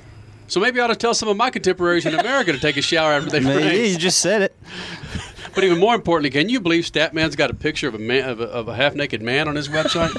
So 0.48 0.58
maybe 0.60 0.80
I 0.80 0.84
ought 0.84 0.88
to 0.88 0.96
tell 0.96 1.14
some 1.14 1.28
of 1.28 1.36
my 1.36 1.50
contemporaries 1.50 2.06
in 2.06 2.14
America 2.14 2.52
to 2.52 2.58
take 2.58 2.76
a 2.76 2.82
shower 2.82 3.12
after 3.12 3.30
they 3.30 3.40
Maybe 3.40 3.62
race. 3.64 3.92
you 3.92 3.98
just 3.98 4.18
said 4.18 4.42
it. 4.42 4.56
But 5.54 5.64
even 5.64 5.78
more 5.78 5.94
importantly, 5.94 6.30
can 6.30 6.48
you 6.48 6.60
believe 6.60 6.84
Statman's 6.84 7.36
got 7.36 7.50
a 7.50 7.54
picture 7.54 7.86
of 7.88 7.94
a 7.94 7.98
man 7.98 8.28
of 8.28 8.40
a, 8.40 8.44
of 8.44 8.68
a 8.68 8.74
half 8.74 8.94
naked 8.94 9.22
man 9.22 9.48
on 9.48 9.54
his 9.54 9.68
website? 9.68 10.12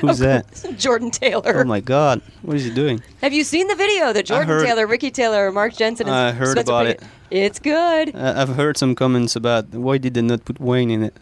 Who's 0.00 0.18
that? 0.18 0.46
Jordan 0.78 1.10
Taylor. 1.10 1.60
Oh 1.60 1.64
my 1.64 1.80
God! 1.80 2.22
What 2.42 2.56
is 2.56 2.64
he 2.64 2.70
doing? 2.72 3.02
Have 3.20 3.32
you 3.32 3.44
seen 3.44 3.66
the 3.68 3.74
video 3.74 4.12
that 4.12 4.26
Jordan 4.26 4.48
heard- 4.48 4.64
Taylor, 4.66 4.86
Ricky 4.86 5.10
Taylor, 5.10 5.50
Mark 5.52 5.74
Jensen, 5.76 6.06
and 6.06 6.14
I 6.14 6.32
heard 6.32 6.52
Spencer 6.58 6.70
about 6.72 6.84
Pratt- 6.84 7.02
it. 7.30 7.36
It's 7.44 7.58
good. 7.58 8.14
Uh, 8.14 8.34
I've 8.36 8.56
heard 8.56 8.76
some 8.76 8.94
comments 8.94 9.36
about 9.36 9.70
why 9.74 9.98
did 9.98 10.14
they 10.14 10.22
not 10.22 10.44
put 10.44 10.60
Wayne 10.60 10.90
in 10.90 11.02
it. 11.04 11.14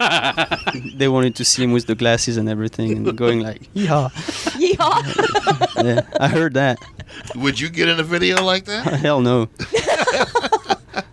they 0.96 1.08
wanted 1.08 1.36
to 1.36 1.44
see 1.44 1.62
him 1.62 1.72
with 1.72 1.86
the 1.86 1.94
glasses 1.94 2.38
and 2.38 2.48
everything, 2.48 2.92
and 2.92 3.16
going 3.18 3.40
like, 3.40 3.68
"Yeah, 3.74 4.08
Yeehaw. 4.56 5.84
yeah." 5.84 6.00
I 6.18 6.28
heard 6.28 6.54
that. 6.54 6.78
Would 7.36 7.60
you 7.60 7.68
get 7.68 7.88
in 7.88 8.00
a 8.00 8.02
video 8.02 8.42
like 8.42 8.64
that? 8.64 8.84
Hell 9.00 9.20
no. 9.20 9.48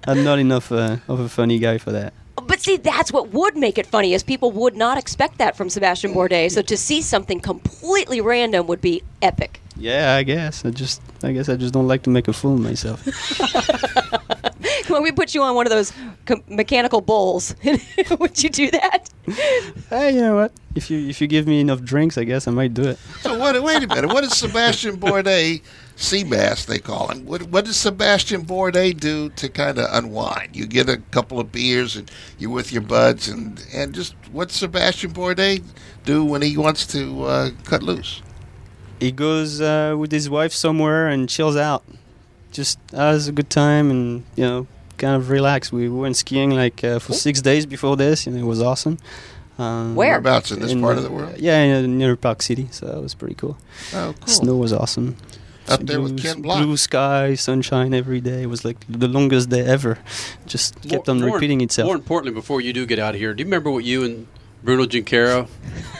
I'm 0.07 0.23
not 0.23 0.39
enough 0.39 0.71
uh, 0.71 0.97
of 1.09 1.19
a 1.19 1.27
funny 1.27 1.59
guy 1.59 1.77
for 1.79 1.91
that. 1.91 2.13
But 2.43 2.61
see, 2.61 2.77
that's 2.77 3.11
what 3.11 3.29
would 3.33 3.57
make 3.57 3.77
it 3.77 3.87
funny, 3.87 4.13
is 4.13 4.23
people 4.23 4.51
would 4.51 4.75
not 4.75 4.97
expect 4.97 5.39
that 5.39 5.57
from 5.57 5.69
Sebastien 5.69 6.13
Bourdais. 6.13 6.51
So 6.51 6.61
to 6.61 6.77
see 6.77 7.01
something 7.01 7.39
completely 7.39 8.21
random 8.21 8.67
would 8.67 8.81
be 8.81 9.01
epic. 9.21 9.61
Yeah, 9.75 10.15
I 10.15 10.23
guess. 10.23 10.65
I 10.65 10.71
just, 10.71 11.01
I 11.23 11.31
guess, 11.31 11.49
I 11.49 11.55
just 11.55 11.73
don't 11.73 11.87
like 11.87 12.03
to 12.03 12.09
make 12.09 12.27
a 12.27 12.33
fool 12.33 12.55
of 12.55 12.61
myself. 12.61 13.05
when 14.89 15.03
we 15.03 15.11
put 15.11 15.35
you 15.35 15.43
on 15.43 15.55
one 15.55 15.65
of 15.65 15.71
those 15.71 15.91
co- 16.25 16.41
mechanical 16.47 17.01
bulls, 17.01 17.55
would 18.19 18.41
you 18.41 18.49
do 18.49 18.71
that? 18.71 19.09
hey, 19.89 20.15
you 20.15 20.21
know 20.21 20.35
what? 20.35 20.51
If 20.75 20.89
you 20.89 21.07
if 21.09 21.21
you 21.21 21.27
give 21.27 21.47
me 21.47 21.59
enough 21.59 21.81
drinks, 21.81 22.17
I 22.17 22.23
guess 22.23 22.47
I 22.47 22.51
might 22.51 22.73
do 22.73 22.83
it. 22.83 22.99
So 23.21 23.37
what? 23.37 23.61
Wait 23.61 23.83
a 23.83 23.87
minute. 23.87 24.07
What 24.07 24.23
is 24.23 24.35
Sebastien 24.37 24.97
Bourdais, 24.97 25.61
Seabass 25.97 26.67
they 26.67 26.77
call 26.77 27.07
him? 27.07 27.25
What, 27.25 27.43
what 27.43 27.65
does 27.65 27.75
Sebastien 27.75 28.45
Bourdais 28.45 28.97
do 28.97 29.29
to 29.29 29.49
kind 29.49 29.79
of 29.79 29.87
unwind? 29.91 30.55
You 30.55 30.67
get 30.67 30.87
a 30.87 30.97
couple 31.09 31.39
of 31.39 31.51
beers 31.51 31.95
and 31.95 32.09
you're 32.37 32.51
with 32.51 32.71
your 32.71 32.83
buds, 32.83 33.27
and 33.27 33.65
and 33.73 33.95
just 33.95 34.13
what 34.31 34.51
Sebastien 34.51 35.11
Bourdais 35.11 35.63
do 36.05 36.23
when 36.23 36.43
he 36.43 36.55
wants 36.55 36.85
to 36.87 37.23
uh, 37.23 37.49
cut 37.63 37.81
loose? 37.81 38.21
He 38.99 39.11
goes 39.11 39.59
uh, 39.59 39.95
with 39.97 40.11
his 40.11 40.29
wife 40.29 40.53
somewhere 40.53 41.07
and 41.07 41.27
chills 41.27 41.57
out. 41.57 41.83
Just 42.51 42.77
has 42.91 43.27
a 43.27 43.31
good 43.31 43.49
time 43.49 43.89
and 43.89 44.23
you 44.35 44.43
know, 44.43 44.67
kind 44.97 45.15
of 45.15 45.31
relax. 45.31 45.71
We 45.71 45.89
went 45.89 46.15
skiing 46.15 46.51
like 46.51 46.83
uh, 46.83 46.99
for 46.99 47.13
six 47.13 47.41
days 47.41 47.65
before 47.65 47.97
this, 47.97 48.27
and 48.27 48.37
it 48.37 48.43
was 48.43 48.61
awesome. 48.61 48.99
Um, 49.57 49.95
Where? 49.95 50.09
Whereabouts 50.09 50.51
in 50.51 50.59
this 50.59 50.71
in, 50.71 50.81
part 50.81 50.97
of 50.97 51.03
the 51.03 51.09
world? 51.09 51.37
Yeah, 51.39 51.57
in, 51.57 51.97
near 51.97 52.15
Park 52.15 52.43
City, 52.43 52.67
so 52.69 52.85
that 52.85 53.01
was 53.01 53.15
pretty 53.15 53.33
cool. 53.33 53.57
Oh, 53.93 54.13
cool. 54.19 54.27
Snow 54.27 54.55
was 54.57 54.71
awesome. 54.71 55.17
Up 55.69 55.81
there 55.81 56.01
with 56.01 56.15
Blue- 56.17 56.23
Ken 56.23 56.41
Block. 56.41 56.63
Blue 56.63 56.77
sky, 56.77 57.35
sunshine 57.35 57.93
every 57.93 58.21
day. 58.21 58.43
It 58.43 58.47
was 58.49 58.63
like 58.63 58.77
the 58.89 59.07
longest 59.07 59.49
day 59.49 59.61
ever. 59.65 59.99
Just 60.45 60.81
kept 60.81 61.07
More- 61.07 61.15
on 61.15 61.21
more- 61.21 61.33
repeating 61.35 61.61
itself. 61.61 61.87
More 61.87 61.95
importantly, 61.95 62.33
before 62.33 62.61
you 62.61 62.73
do 62.73 62.85
get 62.85 62.99
out 62.99 63.13
of 63.15 63.19
here, 63.19 63.33
do 63.33 63.41
you 63.41 63.45
remember 63.45 63.69
what 63.71 63.83
you 63.83 64.03
and 64.03 64.27
Bruno 64.63 64.85
Junqueira 64.85 65.47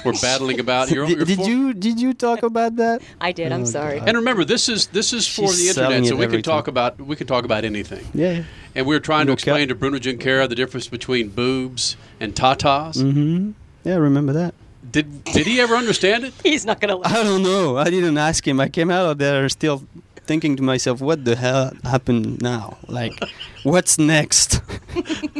were 0.03 0.13
battling 0.21 0.59
about. 0.59 0.89
Your, 0.89 1.05
Did, 1.05 1.17
your 1.17 1.25
did 1.25 1.38
for- 1.39 1.47
you 1.50 1.74
did 1.74 2.00
you 2.01 2.13
talk 2.13 2.41
about 2.43 2.75
that? 2.77 3.01
I 3.21 3.31
did. 3.31 3.51
I'm 3.51 3.62
Oh, 3.62 3.65
sorry. 3.65 4.00
And 4.00 4.17
remember, 4.17 4.43
this 4.43 4.67
is 4.67 4.88
this 4.88 5.13
is 5.13 5.27
for 5.27 5.47
She's 5.47 5.75
the 5.75 5.81
internet, 5.81 6.07
so 6.07 6.15
we 6.15 6.27
can 6.27 6.41
talk 6.41 6.65
time. 6.65 6.74
about 6.74 7.00
we 7.00 7.15
can 7.15 7.27
talk 7.27 7.45
about 7.45 7.63
anything. 7.65 8.05
Yeah. 8.13 8.43
And 8.74 8.86
we 8.88 8.95
were 8.95 9.00
trying 9.00 9.27
to 9.27 9.33
explain 9.33 9.67
cap. 9.67 9.69
to 9.69 9.75
Bruno 9.75 10.00
Junqueira 10.00 10.50
the 10.50 10.55
difference 10.55 10.88
between 10.88 11.29
boobs 11.29 11.95
and 12.19 12.33
tatas. 12.36 12.97
Mm-hmm. 12.97 13.51
Yeah, 13.83 13.93
I 13.93 13.97
remember 13.97 14.33
that. 14.33 14.53
Did 14.91 15.24
did 15.25 15.48
he 15.48 15.60
ever 15.60 15.75
understand 15.75 16.24
it? 16.24 16.34
He's 16.44 16.65
not 16.65 16.79
going 16.79 17.01
to. 17.01 17.08
I 17.08 17.24
don't 17.24 17.44
know. 17.44 17.77
I 17.77 17.89
didn't 17.89 18.17
ask 18.17 18.48
him. 18.48 18.60
I 18.60 18.70
came 18.70 18.89
out 18.89 19.06
of 19.06 19.17
there 19.17 19.48
still 19.50 19.84
thinking 20.27 20.55
to 20.57 20.63
myself, 20.63 21.01
what 21.01 21.25
the 21.25 21.36
hell 21.36 21.72
happened 21.84 22.41
now? 22.41 22.77
Like, 22.88 23.13
what's 23.63 23.98
next? 23.98 24.62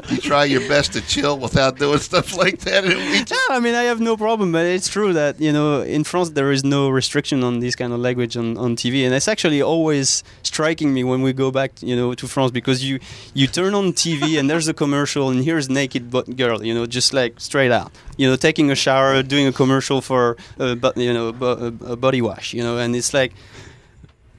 You 0.10 0.18
try 0.18 0.46
your 0.46 0.62
best 0.68 0.94
to 0.94 1.02
chill 1.02 1.38
without 1.40 1.78
doing 1.78 2.00
stuff 2.00 2.36
like 2.38 2.60
that. 2.60 2.86
And 2.86 2.96
we 2.96 3.24
just, 3.24 3.32
Yeah, 3.32 3.56
I 3.56 3.60
mean, 3.60 3.76
I 3.76 3.84
have 3.84 4.00
no 4.00 4.16
problem, 4.16 4.52
but 4.52 4.66
it's 4.66 4.88
true 4.88 5.14
that 5.14 5.40
you 5.40 5.52
know, 5.52 5.82
in 5.82 6.04
France 6.04 6.30
there 6.32 6.52
is 6.52 6.64
no 6.64 6.90
restriction 6.90 7.44
on 7.44 7.60
this 7.60 7.76
kind 7.76 7.92
of 7.94 8.00
language 8.00 8.38
on, 8.38 8.58
on 8.58 8.76
TV, 8.76 9.06
and 9.06 9.14
it's 9.14 9.28
actually 9.28 9.62
always 9.62 10.24
striking 10.44 10.94
me 10.94 11.04
when 11.04 11.22
we 11.22 11.34
go 11.34 11.52
back, 11.52 11.72
you 11.82 11.96
know, 11.96 12.14
to 12.14 12.28
France 12.28 12.52
because 12.52 12.84
you 12.84 13.00
you 13.34 13.48
turn 13.48 13.74
on 13.74 13.94
TV 13.94 14.40
and 14.40 14.50
there's 14.50 14.68
a 14.68 14.74
commercial 14.74 15.30
and 15.30 15.44
here's 15.44 15.70
naked 15.70 16.10
but 16.10 16.36
girl, 16.36 16.64
you 16.64 16.74
know, 16.74 16.86
just 16.86 17.14
like 17.14 17.40
straight 17.40 17.72
out, 17.72 17.92
you 18.18 18.28
know, 18.30 18.36
taking 18.36 18.72
a 18.72 18.76
shower, 18.76 19.22
doing 19.24 19.48
a 19.48 19.52
commercial 19.52 20.02
for, 20.02 20.38
uh, 20.60 20.76
but 20.76 20.96
you 20.98 21.14
know, 21.14 21.30
a 21.94 21.96
body 21.96 22.22
wash, 22.22 22.54
you 22.54 22.64
know, 22.64 22.78
and 22.78 22.96
it's 22.96 23.14
like 23.14 23.34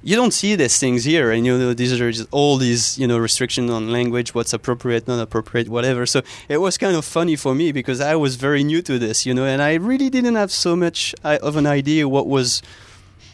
you 0.03 0.15
don't 0.17 0.33
see 0.33 0.55
these 0.55 0.79
things 0.79 1.05
here 1.05 1.31
and 1.31 1.45
you 1.45 1.59
know 1.59 1.75
these 1.75 2.01
are 2.01 2.11
just 2.11 2.29
all 2.31 2.57
these 2.57 2.99
you 2.99 3.07
know 3.07 3.19
restrictions 3.19 3.71
on 3.71 3.91
language 3.91 4.35
what's 4.35 4.53
appropriate 4.53 5.09
not 5.09 5.21
appropriate 5.21 5.69
whatever. 5.69 6.07
So 6.07 6.23
it 6.49 6.59
was 6.59 6.79
kind 6.79 6.97
of 6.97 7.05
funny 7.05 7.37
for 7.37 7.55
me 7.55 7.73
because 7.73 8.01
i 8.01 8.15
was 8.15 8.37
very 8.37 8.63
new 8.63 8.83
to 8.83 8.99
this 8.99 9.27
you 9.27 9.35
know 9.35 9.45
and 9.45 9.61
i 9.63 9.75
really 9.75 10.11
didn't 10.11 10.37
have 10.37 10.53
so 10.53 10.77
much 10.77 11.15
uh, 11.25 11.39
of 11.43 11.57
an 11.57 11.67
idea 11.67 12.09
what 12.09 12.27
was 12.27 12.63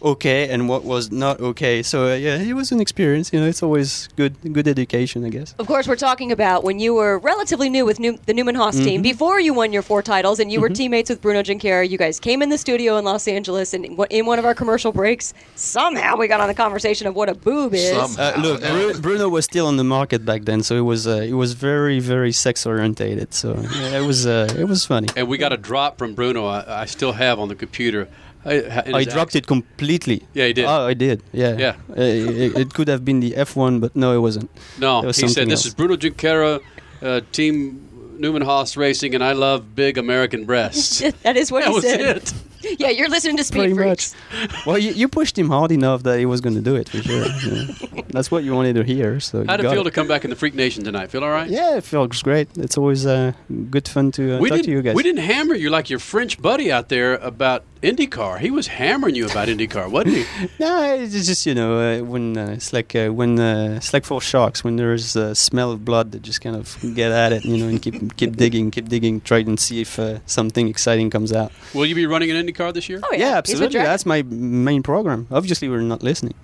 okay 0.05 0.49
and 0.51 0.69
what 0.69 0.85
was 0.85 1.11
not 1.11 1.41
okay 1.41 1.83
so 1.83 1.97
uh, 2.13 2.15
yeah 2.15 2.37
it 2.37 2.53
was 2.53 2.71
an 2.71 2.81
experience 2.81 3.33
you 3.33 3.41
know 3.41 3.47
it's 3.47 3.63
always 3.63 4.09
good 4.17 4.35
good 4.53 4.69
education 4.69 5.25
i 5.25 5.31
guess 5.31 5.55
Of 5.59 5.67
course, 5.67 5.89
we're 5.89 5.97
talking 6.11 6.31
about 6.33 6.63
when 6.63 6.79
you 6.79 6.93
were 6.95 7.19
relatively 7.19 7.69
new 7.71 7.85
with 7.87 7.99
New- 8.05 8.19
the 8.27 8.35
Newman 8.35 8.55
Haas 8.55 8.75
Mm-hmm. 8.77 8.85
team 8.85 9.03
before 9.03 9.39
you 9.41 9.53
won 9.55 9.73
your 9.73 9.83
four 9.83 10.03
titles, 10.03 10.41
and 10.41 10.51
you 10.53 10.61
were 10.61 10.69
teammates 10.69 11.09
with 11.11 11.21
Bruno 11.25 11.43
Junqueira. 11.43 11.89
You 11.89 11.97
guys 11.97 12.19
came 12.21 12.43
in 12.43 12.49
the 12.51 12.59
studio 12.59 12.97
in 12.99 13.05
Los 13.05 13.27
Angeles, 13.29 13.73
and 13.75 13.85
in 13.85 14.27
one- 14.27 14.39
of 14.39 14.45
our 14.45 14.55
commercial 14.55 14.93
breaks, 14.93 15.33
somehow 15.55 16.17
we 16.17 16.27
got 16.29 16.41
on 16.41 16.49
the 16.49 16.55
conversation 16.65 17.07
of 17.07 17.15
what 17.15 17.29
a 17.29 17.35
boob 17.35 17.73
is. 17.75 17.93
Uh, 18.19 18.35
look, 18.47 18.61
Bru- 18.61 19.01
Bruno 19.01 19.29
was 19.29 19.45
still 19.45 19.67
on 19.67 19.77
the 19.77 19.85
market 19.85 20.25
back 20.25 20.45
then, 20.45 20.63
so 20.63 20.73
it 20.77 20.87
was 20.93 21.07
uh, 21.07 21.13
it 21.33 21.37
was 21.45 21.53
very 21.71 21.99
very 22.01 22.33
sex 22.33 22.67
orientated. 22.67 23.33
So 23.33 23.49
yeah, 23.81 24.01
it 24.01 24.07
was 24.11 24.27
uh, 24.27 24.63
it 24.63 24.67
was 24.75 24.85
funny. 24.85 25.09
And 25.17 25.29
we 25.29 25.37
got 25.39 25.53
a 25.53 25.61
drop 25.71 25.97
from 25.99 26.15
Bruno. 26.15 26.47
I, 26.47 26.83
I 26.83 26.87
still 26.87 27.13
have 27.13 27.39
on 27.39 27.49
the 27.49 27.55
computer. 27.65 28.09
I, 28.47 28.83
I 29.01 29.05
dropped 29.05 29.35
it 29.37 29.47
completely. 29.47 30.23
Yeah, 30.35 30.47
he 30.47 30.53
did. 30.53 30.65
Oh, 30.67 30.87
I 30.87 30.95
did. 30.95 31.23
Yeah. 31.33 31.57
Yeah. 31.57 31.77
Uh, 31.91 31.95
it, 32.03 32.57
it 32.57 32.75
could 32.75 32.89
have 32.89 33.05
been 33.05 33.21
the 33.21 33.33
F1, 33.33 33.81
but 33.81 33.95
no, 33.97 34.13
it 34.15 34.19
wasn't. 34.21 34.51
No, 34.79 35.03
It 35.03 35.07
was 35.07 35.17
he 35.17 35.29
said 35.29 35.47
this 35.49 35.61
else. 35.61 35.67
is 35.67 35.75
Bruno 35.75 35.97
Junqueira, 35.97 36.61
uh, 37.03 37.21
Team 37.33 37.81
Newman 38.19 38.43
Haas 38.43 38.77
Racing, 38.77 39.15
and 39.15 39.25
I 39.25 39.33
love 39.33 39.75
big 39.75 39.99
American 39.99 40.45
breasts. 40.45 41.01
that 41.23 41.37
is 41.37 41.51
what 41.51 41.65
that 41.65 41.71
he 41.71 41.75
was 41.75 41.85
said. 41.85 42.01
it. 42.19 42.33
Yeah, 42.79 42.89
you're 42.89 43.11
listening 43.11 43.37
to 43.37 43.45
Speed 43.45 43.59
Pretty 43.59 43.75
Freaks. 43.75 44.15
much. 44.41 44.67
Well, 44.67 44.79
you, 44.79 44.93
you 44.93 45.07
pushed 45.07 45.39
him 45.39 45.51
hard 45.51 45.71
enough 45.71 46.03
that 46.05 46.19
he 46.19 46.25
was 46.25 46.41
going 46.41 46.55
to 46.55 46.63
do 46.63 46.75
it 46.77 46.89
for 46.89 46.97
sure. 47.03 47.27
Yeah. 47.95 48.03
That's 48.15 48.31
what 48.31 48.45
you 48.45 48.55
wanted 48.55 48.77
to 48.77 48.85
hear. 48.85 49.19
So 49.19 49.45
How'd 49.45 49.59
it 49.59 49.65
got 49.65 49.73
feel 49.73 49.83
to 49.83 49.91
come 49.91 50.07
back 50.07 50.23
in 50.23 50.31
the 50.31 50.37
Freak 50.37 50.55
Nation 50.55 50.85
tonight? 50.85 51.11
Feel 51.11 51.25
all 51.25 51.31
right? 51.31 51.51
Yeah, 51.51 51.77
it 51.77 51.83
feels 51.83 52.23
great. 52.23 52.49
It's 52.57 52.79
always 52.79 53.05
uh, 53.05 53.33
good 53.71 53.89
fun 53.89 54.13
to 54.13 54.37
uh, 54.37 54.39
we 54.39 54.49
talk 54.49 54.59
didn't, 54.59 54.67
to 54.67 54.71
you 54.71 54.83
guys. 54.83 54.95
We 54.95 55.03
didn't 55.03 55.25
hammer 55.25 55.55
you 55.55 55.69
like 55.69 55.91
your 55.91 55.99
French 55.99 56.41
buddy 56.41 56.71
out 56.71 56.91
there 56.91 57.17
about 57.17 57.65
IndyCar. 57.83 58.39
He 58.39 58.51
was 58.51 58.69
hammering 58.69 59.15
you 59.15 59.27
about 59.27 59.49
IndyCar, 59.49 59.91
wasn't 59.91 60.17
he? 60.17 60.25
No, 60.61 60.95
it's 60.95 61.27
just 61.27 61.45
you 61.45 61.55
know 61.55 61.79
uh, 61.79 62.05
when 62.05 62.39
uh, 62.39 62.53
it's 62.57 62.73
like 62.73 62.95
uh, 62.95 63.09
when 63.09 63.39
uh, 63.39 63.75
it's 63.77 63.93
like 63.93 64.05
for 64.05 64.21
sharks 64.21 64.65
when 64.65 64.77
there's 64.77 65.17
a 65.17 65.35
smell 65.35 65.73
of 65.73 65.85
blood, 65.85 66.13
they 66.13 66.19
just 66.19 66.41
kind 66.41 66.57
of 66.57 66.79
get 66.95 67.11
at 67.13 67.33
it, 67.33 67.45
you 67.45 67.59
know, 67.59 67.69
and 67.69 67.83
keep 67.83 68.17
keep 68.17 68.37
digging, 68.37 68.71
keep 68.71 68.89
digging, 68.89 69.21
try 69.21 69.41
and 69.41 69.59
see 69.61 69.81
if 69.81 69.99
uh, 69.99 70.21
something 70.27 70.69
exciting 70.69 71.11
comes 71.11 71.33
out. 71.33 71.53
Will 71.75 71.85
you 71.85 71.95
be 71.95 72.07
running 72.07 72.31
an 72.31 72.47
IndyCar 72.47 72.73
this 72.73 72.89
year? 72.89 73.01
Oh 73.03 73.13
Yeah, 73.13 73.19
yeah, 73.19 73.37
absolutely. 73.37 73.81
That's 73.81 74.07
my 74.07 74.23
main 74.23 74.83
program. 74.83 75.27
Obviously, 75.31 75.69
we're 75.69 75.81
not 75.81 76.03
listening. 76.03 76.35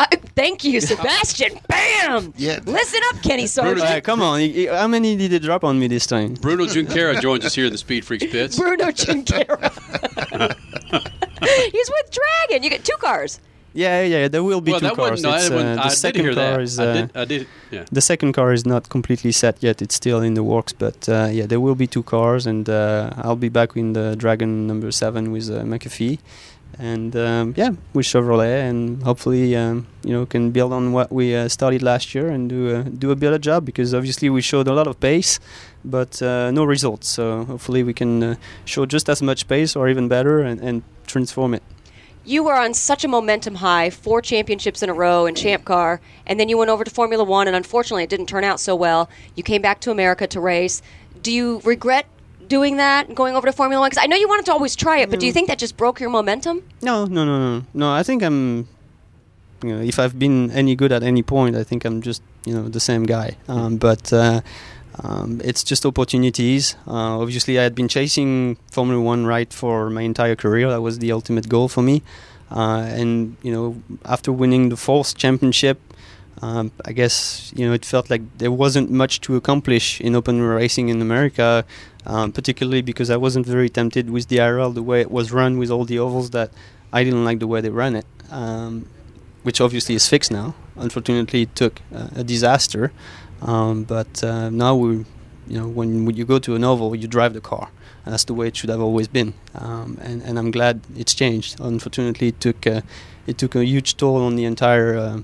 Uh, 0.00 0.06
thank 0.34 0.64
you, 0.64 0.80
Sebastien. 0.80 1.52
Bam. 1.68 2.32
Yeah. 2.36 2.58
Listen 2.64 3.00
up, 3.12 3.22
Kenny 3.22 3.46
Sargent. 3.46 3.80
Uh, 3.86 4.00
come 4.00 4.22
on, 4.22 4.40
y- 4.40 4.66
y- 4.70 4.76
how 4.80 4.88
many 4.88 5.14
did 5.16 5.32
it 5.32 5.42
drop 5.42 5.62
on 5.62 5.78
me 5.78 5.88
this 5.88 6.06
time? 6.06 6.34
Bruno 6.34 6.64
Junqueira 6.64 7.20
joins 7.20 7.44
us 7.44 7.54
here 7.54 7.66
in 7.66 7.72
the 7.72 7.78
Speed 7.78 8.04
Freaks 8.06 8.24
pits. 8.26 8.56
Bruno 8.58 8.86
Junqueira. 8.86 9.60
He's 11.72 11.90
with 11.90 12.10
Dragon. 12.18 12.62
You 12.62 12.70
get 12.70 12.84
two 12.84 12.96
cars. 12.98 13.40
Yeah, 13.72 14.02
yeah, 14.02 14.18
yeah. 14.22 14.28
there 14.28 14.42
will 14.42 14.60
be 14.60 14.72
well, 14.72 14.80
two 14.80 14.86
that 14.88 14.96
cars. 14.96 15.10
wasn't. 15.22 15.30
No, 15.30 15.36
It's, 15.36 15.48
that 15.48 15.54
wasn't 15.54 15.78
uh, 15.78 15.82
I 15.82 15.84
the 15.84 15.88
did 15.90 15.98
second 15.98 16.24
hear 16.24 16.34
car 16.34 16.52
that. 16.56 16.60
is 16.62 16.78
I 16.80 16.86
uh, 16.86 16.92
did. 16.94 17.10
I 17.14 17.24
did. 17.24 17.46
Yeah. 17.70 17.84
the 17.92 18.00
second 18.00 18.32
car 18.32 18.52
is 18.52 18.66
not 18.66 18.88
completely 18.88 19.32
set 19.32 19.62
yet. 19.62 19.80
It's 19.82 19.94
still 19.94 20.20
in 20.22 20.34
the 20.34 20.42
works, 20.42 20.72
but 20.72 21.08
uh, 21.08 21.28
yeah, 21.30 21.46
there 21.46 21.60
will 21.60 21.76
be 21.76 21.86
two 21.86 22.02
cars, 22.02 22.46
and 22.46 22.68
uh, 22.68 23.10
I'll 23.18 23.36
be 23.36 23.48
back 23.48 23.76
in 23.76 23.92
the 23.92 24.16
Dragon 24.16 24.66
number 24.66 24.90
seven 24.90 25.30
with 25.30 25.48
uh, 25.50 25.62
McAfee, 25.62 26.18
and 26.78 27.14
um, 27.16 27.54
yeah, 27.56 27.70
with 27.92 28.06
Chevrolet, 28.06 28.68
and 28.68 29.02
hopefully, 29.02 29.56
um, 29.56 29.86
you 30.02 30.12
know, 30.12 30.26
can 30.26 30.50
build 30.50 30.72
on 30.72 30.92
what 30.92 31.12
we 31.12 31.34
uh, 31.34 31.48
started 31.48 31.82
last 31.82 32.14
year 32.14 32.28
and 32.28 32.48
do 32.48 32.76
a, 32.76 32.82
do 32.84 33.10
a 33.10 33.16
better 33.16 33.38
job 33.38 33.64
because 33.64 33.94
obviously 33.94 34.30
we 34.30 34.40
showed 34.40 34.68
a 34.68 34.72
lot 34.72 34.86
of 34.86 34.98
pace, 35.00 35.40
but 35.84 36.22
uh, 36.22 36.50
no 36.50 36.64
results. 36.64 37.08
So 37.08 37.44
hopefully 37.44 37.82
we 37.82 37.92
can 37.92 38.22
uh, 38.22 38.34
show 38.64 38.86
just 38.86 39.08
as 39.08 39.22
much 39.22 39.48
pace 39.48 39.76
or 39.76 39.88
even 39.88 40.08
better 40.08 40.40
and, 40.40 40.60
and 40.60 40.82
transform 41.06 41.54
it. 41.54 41.62
You 42.24 42.44
were 42.44 42.54
on 42.54 42.74
such 42.74 43.02
a 43.02 43.08
momentum 43.08 43.56
high, 43.56 43.90
four 43.90 44.20
championships 44.20 44.82
in 44.82 44.90
a 44.90 44.94
row 44.94 45.26
in 45.26 45.34
Champ 45.34 45.64
Car, 45.64 46.00
and 46.26 46.38
then 46.38 46.48
you 46.48 46.58
went 46.58 46.70
over 46.70 46.84
to 46.84 46.90
Formula 46.90 47.24
One, 47.24 47.46
and 47.46 47.56
unfortunately, 47.56 48.04
it 48.04 48.10
didn't 48.10 48.26
turn 48.26 48.44
out 48.44 48.60
so 48.60 48.76
well. 48.76 49.08
You 49.34 49.42
came 49.42 49.62
back 49.62 49.80
to 49.80 49.90
America 49.90 50.26
to 50.26 50.40
race. 50.40 50.82
Do 51.22 51.32
you 51.32 51.60
regret 51.64 52.06
doing 52.50 52.76
that, 52.76 53.08
and 53.08 53.16
going 53.16 53.34
over 53.34 53.46
to 53.46 53.52
Formula 53.52 53.80
One? 53.80 53.88
Because 53.88 54.04
I 54.04 54.06
know 54.06 54.16
you 54.16 54.28
wanted 54.28 54.44
to 54.46 54.52
always 54.52 54.76
try 54.76 54.98
it, 54.98 55.08
but 55.08 55.18
do 55.20 55.26
you 55.26 55.32
think 55.32 55.48
that 55.48 55.58
just 55.58 55.78
broke 55.78 56.00
your 56.00 56.10
momentum? 56.10 56.62
No, 56.82 57.06
no, 57.06 57.24
no, 57.24 57.36
no, 57.38 57.64
no. 57.72 57.90
I 57.90 58.02
think 58.02 58.22
I'm. 58.22 58.68
You 59.62 59.76
know, 59.76 59.82
if 59.82 59.98
I've 59.98 60.18
been 60.18 60.50
any 60.50 60.74
good 60.74 60.92
at 60.92 61.02
any 61.02 61.22
point, 61.22 61.56
I 61.56 61.64
think 61.64 61.84
I'm 61.86 62.02
just 62.02 62.22
you 62.44 62.54
know 62.54 62.68
the 62.68 62.80
same 62.80 63.04
guy. 63.04 63.36
Um, 63.48 63.76
but 63.76 64.12
uh, 64.12 64.40
um, 65.02 65.40
it's 65.44 65.62
just 65.64 65.86
opportunities. 65.86 66.76
Uh, 66.86 67.20
obviously, 67.20 67.58
I 67.58 67.62
had 67.62 67.74
been 67.74 67.88
chasing 67.88 68.56
Formula 68.70 69.00
One 69.00 69.26
right 69.26 69.52
for 69.52 69.88
my 69.90 70.02
entire 70.02 70.36
career. 70.36 70.68
That 70.70 70.82
was 70.82 70.98
the 70.98 71.12
ultimate 71.12 71.48
goal 71.48 71.68
for 71.68 71.82
me. 71.82 72.02
Uh, 72.50 72.84
and 73.00 73.36
you 73.42 73.52
know, 73.52 73.82
after 74.04 74.32
winning 74.32 74.70
the 74.70 74.76
fourth 74.76 75.16
championship, 75.16 75.78
um, 76.42 76.72
I 76.84 76.92
guess 76.92 77.52
you 77.54 77.66
know 77.66 77.72
it 77.74 77.84
felt 77.84 78.08
like 78.08 78.22
there 78.38 78.50
wasn't 78.50 78.90
much 78.90 79.20
to 79.22 79.36
accomplish 79.36 80.00
in 80.00 80.14
open 80.14 80.40
racing 80.40 80.88
in 80.88 81.02
America, 81.02 81.64
um, 82.06 82.32
particularly 82.32 82.82
because 82.82 83.10
I 83.10 83.16
wasn't 83.16 83.46
very 83.46 83.68
tempted 83.68 84.10
with 84.10 84.28
the 84.28 84.38
IRL 84.38 84.74
the 84.74 84.82
way 84.82 85.00
it 85.00 85.10
was 85.10 85.32
run 85.32 85.58
with 85.58 85.70
all 85.70 85.84
the 85.84 85.98
ovals 85.98 86.30
that 86.30 86.50
I 86.92 87.04
didn't 87.04 87.24
like 87.24 87.38
the 87.40 87.46
way 87.46 87.60
they 87.60 87.70
ran 87.70 87.94
it, 87.94 88.06
um, 88.30 88.88
which 89.42 89.60
obviously 89.60 89.94
is 89.94 90.08
fixed 90.08 90.30
now. 90.30 90.54
Unfortunately, 90.76 91.42
it 91.42 91.54
took 91.54 91.82
uh, 91.94 92.08
a 92.16 92.24
disaster, 92.24 92.90
um, 93.42 93.84
but 93.84 94.24
uh, 94.24 94.48
now 94.48 94.74
we, 94.74 95.04
you 95.46 95.58
know, 95.58 95.68
when, 95.68 96.06
when 96.06 96.16
you 96.16 96.24
go 96.24 96.38
to 96.38 96.54
an 96.54 96.64
oval, 96.64 96.96
you 96.96 97.06
drive 97.06 97.34
the 97.34 97.40
car. 97.40 97.70
And 98.06 98.14
that's 98.14 98.24
the 98.24 98.32
way 98.32 98.48
it 98.48 98.56
should 98.56 98.70
have 98.70 98.80
always 98.80 99.08
been, 99.08 99.34
um, 99.54 99.98
and, 100.00 100.22
and 100.22 100.38
I'm 100.38 100.50
glad 100.50 100.80
it's 100.96 101.12
changed. 101.12 101.60
Unfortunately, 101.60 102.28
it 102.28 102.40
took 102.40 102.66
uh, 102.66 102.80
it 103.26 103.36
took 103.36 103.54
a 103.54 103.62
huge 103.62 103.98
toll 103.98 104.22
on 104.22 104.36
the 104.36 104.46
entire 104.46 104.96
uh, 104.96 105.20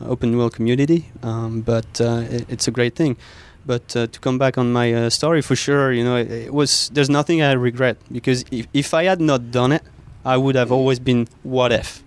open 0.00 0.36
wheel 0.36 0.50
community, 0.50 1.10
um, 1.22 1.60
but 1.62 2.00
uh, 2.00 2.24
it, 2.30 2.46
it's 2.48 2.68
a 2.68 2.70
great 2.70 2.94
thing. 2.94 3.16
But 3.64 3.96
uh, 3.96 4.06
to 4.06 4.20
come 4.20 4.38
back 4.38 4.58
on 4.58 4.72
my 4.72 4.92
uh, 4.94 5.10
story, 5.10 5.42
for 5.42 5.56
sure, 5.56 5.92
you 5.92 6.04
know, 6.04 6.16
it, 6.16 6.30
it 6.30 6.54
was 6.54 6.88
there's 6.94 7.10
nothing 7.10 7.42
I 7.42 7.52
regret 7.52 7.96
because 8.12 8.44
if, 8.50 8.66
if 8.72 8.94
I 8.94 9.04
had 9.04 9.20
not 9.20 9.50
done 9.50 9.72
it, 9.72 9.82
I 10.24 10.36
would 10.36 10.54
have 10.54 10.70
always 10.70 10.98
been 11.00 11.26
what 11.42 11.72
if, 11.72 12.02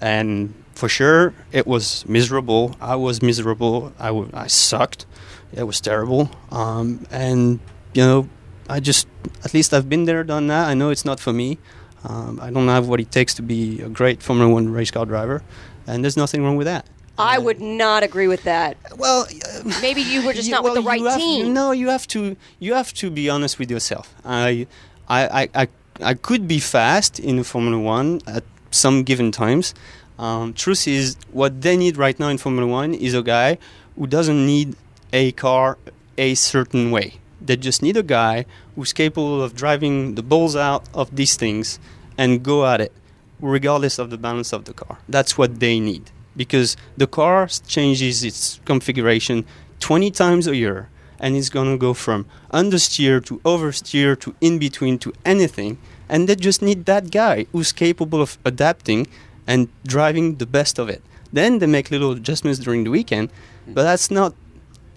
and 0.00 0.54
for 0.74 0.88
sure 0.88 1.34
it 1.52 1.66
was 1.66 2.04
miserable. 2.08 2.74
I 2.80 2.96
was 2.96 3.22
miserable. 3.22 3.92
I, 3.98 4.06
w- 4.08 4.30
I 4.34 4.48
sucked. 4.48 5.06
It 5.52 5.64
was 5.64 5.80
terrible. 5.80 6.30
Um, 6.50 7.06
and 7.10 7.60
you 7.94 8.02
know, 8.02 8.28
I 8.68 8.80
just 8.80 9.06
at 9.44 9.54
least 9.54 9.72
I've 9.72 9.88
been 9.88 10.04
there, 10.06 10.24
done 10.24 10.48
that. 10.48 10.68
I 10.68 10.74
know 10.74 10.90
it's 10.90 11.04
not 11.04 11.20
for 11.20 11.32
me. 11.32 11.58
Um, 12.04 12.40
I 12.42 12.50
don't 12.50 12.66
have 12.68 12.88
what 12.88 12.98
it 12.98 13.12
takes 13.12 13.34
to 13.34 13.42
be 13.42 13.80
a 13.80 13.88
great 13.88 14.22
Formula 14.22 14.52
One 14.52 14.68
race 14.72 14.90
car 14.90 15.06
driver, 15.06 15.42
and 15.86 16.02
there's 16.02 16.16
nothing 16.16 16.42
wrong 16.42 16.56
with 16.56 16.66
that. 16.66 16.86
I 17.22 17.38
would 17.38 17.60
not 17.60 18.02
agree 18.02 18.28
with 18.28 18.42
that. 18.44 18.76
Well, 18.96 19.26
Maybe 19.80 20.02
you 20.02 20.24
were 20.24 20.32
just 20.32 20.48
you- 20.48 20.54
not 20.54 20.64
with 20.64 20.74
the 20.74 20.82
right 20.82 21.00
have- 21.04 21.18
team. 21.18 21.52
No, 21.54 21.72
you 21.72 21.88
have 21.88 22.06
to 22.08 22.36
you 22.58 22.74
have 22.74 22.92
to 22.94 23.10
be 23.10 23.28
honest 23.30 23.58
with 23.58 23.70
yourself. 23.70 24.14
I 24.24 24.66
I 25.08 25.20
I, 25.42 25.48
I, 25.62 25.68
I 26.10 26.14
could 26.14 26.46
be 26.48 26.58
fast 26.60 27.20
in 27.20 27.42
Formula 27.44 27.78
One 27.78 28.20
at 28.26 28.44
some 28.70 29.02
given 29.04 29.30
times. 29.32 29.74
Um, 30.18 30.52
truth 30.52 30.86
is, 30.86 31.16
what 31.32 31.62
they 31.62 31.76
need 31.76 31.96
right 31.96 32.18
now 32.18 32.28
in 32.28 32.38
Formula 32.38 32.66
One 32.66 32.94
is 32.94 33.14
a 33.14 33.22
guy 33.22 33.58
who 33.96 34.06
doesn't 34.06 34.46
need 34.46 34.76
a 35.12 35.32
car 35.32 35.78
a 36.16 36.34
certain 36.34 36.90
way. 36.90 37.14
They 37.40 37.56
just 37.56 37.82
need 37.82 37.96
a 37.96 38.02
guy 38.04 38.46
who's 38.76 38.92
capable 38.92 39.42
of 39.42 39.54
driving 39.56 40.14
the 40.14 40.22
balls 40.22 40.54
out 40.54 40.84
of 40.94 41.14
these 41.16 41.34
things 41.36 41.78
and 42.16 42.42
go 42.42 42.64
at 42.66 42.80
it, 42.80 42.92
regardless 43.40 43.98
of 43.98 44.10
the 44.10 44.18
balance 44.18 44.52
of 44.52 44.64
the 44.64 44.72
car. 44.72 44.98
That's 45.08 45.36
what 45.36 45.58
they 45.60 45.80
need 45.80 46.10
because 46.36 46.76
the 46.96 47.06
car 47.06 47.46
changes 47.66 48.24
its 48.24 48.60
configuration 48.64 49.44
20 49.80 50.10
times 50.10 50.46
a 50.46 50.56
year 50.56 50.88
and 51.18 51.36
it's 51.36 51.50
going 51.50 51.70
to 51.70 51.78
go 51.78 51.94
from 51.94 52.26
understeer 52.52 53.24
to 53.24 53.38
oversteer 53.40 54.18
to 54.18 54.34
in 54.40 54.58
between 54.58 54.98
to 54.98 55.12
anything 55.24 55.78
and 56.08 56.28
they 56.28 56.34
just 56.34 56.60
need 56.60 56.84
that 56.84 57.10
guy 57.10 57.46
who's 57.52 57.72
capable 57.72 58.20
of 58.20 58.38
adapting 58.44 59.06
and 59.46 59.68
driving 59.86 60.36
the 60.36 60.46
best 60.46 60.78
of 60.78 60.88
it. 60.88 61.02
Then 61.32 61.58
they 61.58 61.66
make 61.66 61.90
little 61.90 62.12
adjustments 62.12 62.58
during 62.58 62.84
the 62.84 62.90
weekend 62.90 63.30
but 63.66 63.84
that's 63.84 64.10
not 64.10 64.34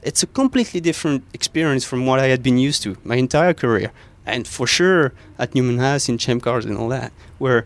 it's 0.04 0.22
a 0.22 0.28
completely 0.28 0.80
different 0.80 1.24
experience 1.34 1.84
from 1.84 2.06
what 2.06 2.20
i 2.20 2.28
had 2.28 2.44
been 2.44 2.58
used 2.58 2.84
to 2.84 2.98
my 3.04 3.16
entire 3.16 3.54
career. 3.54 3.92
And 4.26 4.48
for 4.48 4.66
sure 4.66 5.14
at 5.38 5.54
newman 5.54 5.78
haas 5.78 6.10
in 6.10 6.18
champ 6.18 6.44
cars 6.44 6.66
and 6.66 6.78
all 6.78 6.90
that 6.90 7.12
where 7.38 7.66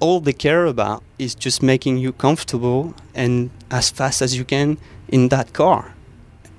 all 0.00 0.20
they 0.20 0.32
care 0.32 0.66
about 0.66 1.02
is 1.18 1.34
just 1.34 1.62
making 1.62 1.98
you 1.98 2.12
comfortable 2.12 2.94
and 3.14 3.50
as 3.70 3.90
fast 3.90 4.22
as 4.22 4.36
you 4.36 4.44
can 4.44 4.78
in 5.08 5.28
that 5.28 5.52
car. 5.52 5.94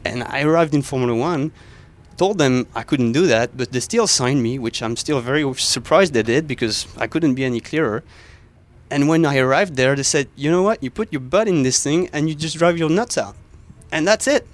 And 0.04 0.24
I 0.24 0.42
arrived 0.42 0.74
in 0.74 0.82
Formula 0.82 1.16
One, 1.16 1.52
told 2.18 2.38
them 2.38 2.68
I 2.74 2.84
couldn't 2.84 3.12
do 3.12 3.28
that, 3.28 3.56
but 3.56 3.72
they 3.72 3.80
still 3.80 4.08
signed 4.08 4.42
me, 4.42 4.58
which 4.58 4.82
I'm 4.82 4.96
still 4.96 5.20
very 5.22 5.44
surprised 5.56 6.14
they 6.14 6.24
did 6.24 6.48
because 6.48 6.88
I 6.98 7.08
couldn't 7.08 7.36
be 7.36 7.46
any 7.46 7.60
clearer. 7.60 8.04
And 8.90 9.10
when 9.10 9.26
I 9.26 9.38
arrived 9.38 9.76
there, 9.76 9.96
they 9.96 10.04
said, 10.04 10.30
you 10.36 10.50
know 10.50 10.64
what, 10.64 10.82
you 10.82 10.90
put 10.90 11.12
your 11.12 11.20
butt 11.20 11.48
in 11.48 11.64
this 11.64 11.84
thing 11.84 12.10
and 12.14 12.30
you 12.30 12.36
just 12.36 12.58
drive 12.58 12.78
your 12.78 12.90
nuts 12.90 13.18
out. 13.18 13.36
And 13.92 14.08
that's 14.08 14.28
it. 14.28 14.48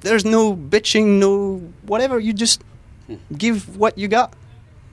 There's 0.00 0.24
no 0.24 0.56
bitching, 0.56 1.18
no 1.18 1.72
whatever. 1.82 2.18
You 2.18 2.32
just 2.32 2.62
hmm. 3.06 3.16
give 3.36 3.76
what 3.76 3.98
you 3.98 4.08
got, 4.08 4.34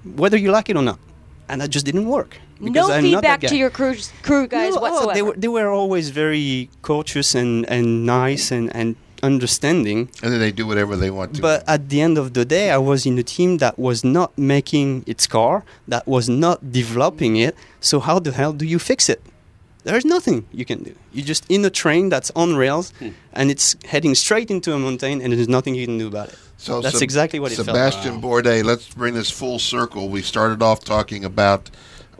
whether 0.03 0.37
you 0.37 0.51
like 0.51 0.69
it 0.69 0.75
or 0.75 0.83
not. 0.83 0.99
And 1.47 1.61
that 1.61 1.69
just 1.69 1.85
didn't 1.85 2.07
work 2.07 2.39
no 2.59 2.87
feedback 2.99 3.41
to 3.41 3.55
your 3.55 3.69
crew, 3.69 3.95
crew 4.21 4.47
guys 4.47 4.75
no, 4.75 4.81
whatsoever. 4.81 5.11
Oh, 5.11 5.13
they, 5.13 5.21
were, 5.21 5.35
they 5.35 5.47
were 5.47 5.69
always 5.69 6.09
very 6.09 6.69
courteous 6.81 7.35
and, 7.35 7.67
and 7.69 8.05
nice 8.05 8.51
and, 8.51 8.73
and 8.75 8.95
understanding. 9.23 10.09
And 10.23 10.31
then 10.31 10.39
they 10.39 10.51
do 10.51 10.65
whatever 10.67 10.95
they 10.95 11.09
want 11.09 11.35
to. 11.35 11.41
But 11.41 11.63
at 11.67 11.89
the 11.89 12.01
end 12.01 12.17
of 12.17 12.33
the 12.33 12.45
day, 12.45 12.71
I 12.71 12.77
was 12.77 13.05
in 13.05 13.17
a 13.17 13.23
team 13.23 13.57
that 13.57 13.77
was 13.77 14.03
not 14.03 14.37
making 14.37 15.03
its 15.07 15.27
car, 15.27 15.63
that 15.87 16.07
was 16.07 16.29
not 16.29 16.71
developing 16.71 17.35
it. 17.35 17.55
So 17.79 17.99
how 17.99 18.19
the 18.19 18.31
hell 18.31 18.53
do 18.53 18.65
you 18.65 18.79
fix 18.79 19.09
it? 19.09 19.21
There's 19.83 20.05
nothing 20.05 20.45
you 20.51 20.65
can 20.65 20.83
do. 20.83 20.93
You're 21.13 21.25
just 21.25 21.45
in 21.49 21.63
a 21.63 21.69
train 21.69 22.09
that's 22.09 22.31
on 22.35 22.57
rails, 22.57 22.91
hmm. 22.99 23.09
and 23.31 23.49
it's 23.49 23.77
heading 23.85 24.13
straight 24.13 24.51
into 24.51 24.73
a 24.73 24.79
mountain, 24.79 25.21
and 25.21 25.31
there's 25.31 25.47
nothing 25.47 25.73
you 25.73 25.85
can 25.85 25.97
do 25.97 26.07
about 26.07 26.29
it. 26.29 26.37
So 26.57 26.81
that's 26.81 27.01
exactly 27.01 27.39
what 27.39 27.53
it 27.53 27.55
Sebastien 27.55 28.19
felt. 28.19 28.43
Bourdais, 28.43 28.65
let's 28.65 28.93
bring 28.93 29.13
this 29.13 29.31
full 29.31 29.57
circle. 29.57 30.09
We 30.09 30.21
started 30.21 30.61
off 30.61 30.83
talking 30.83 31.23
about 31.23 31.69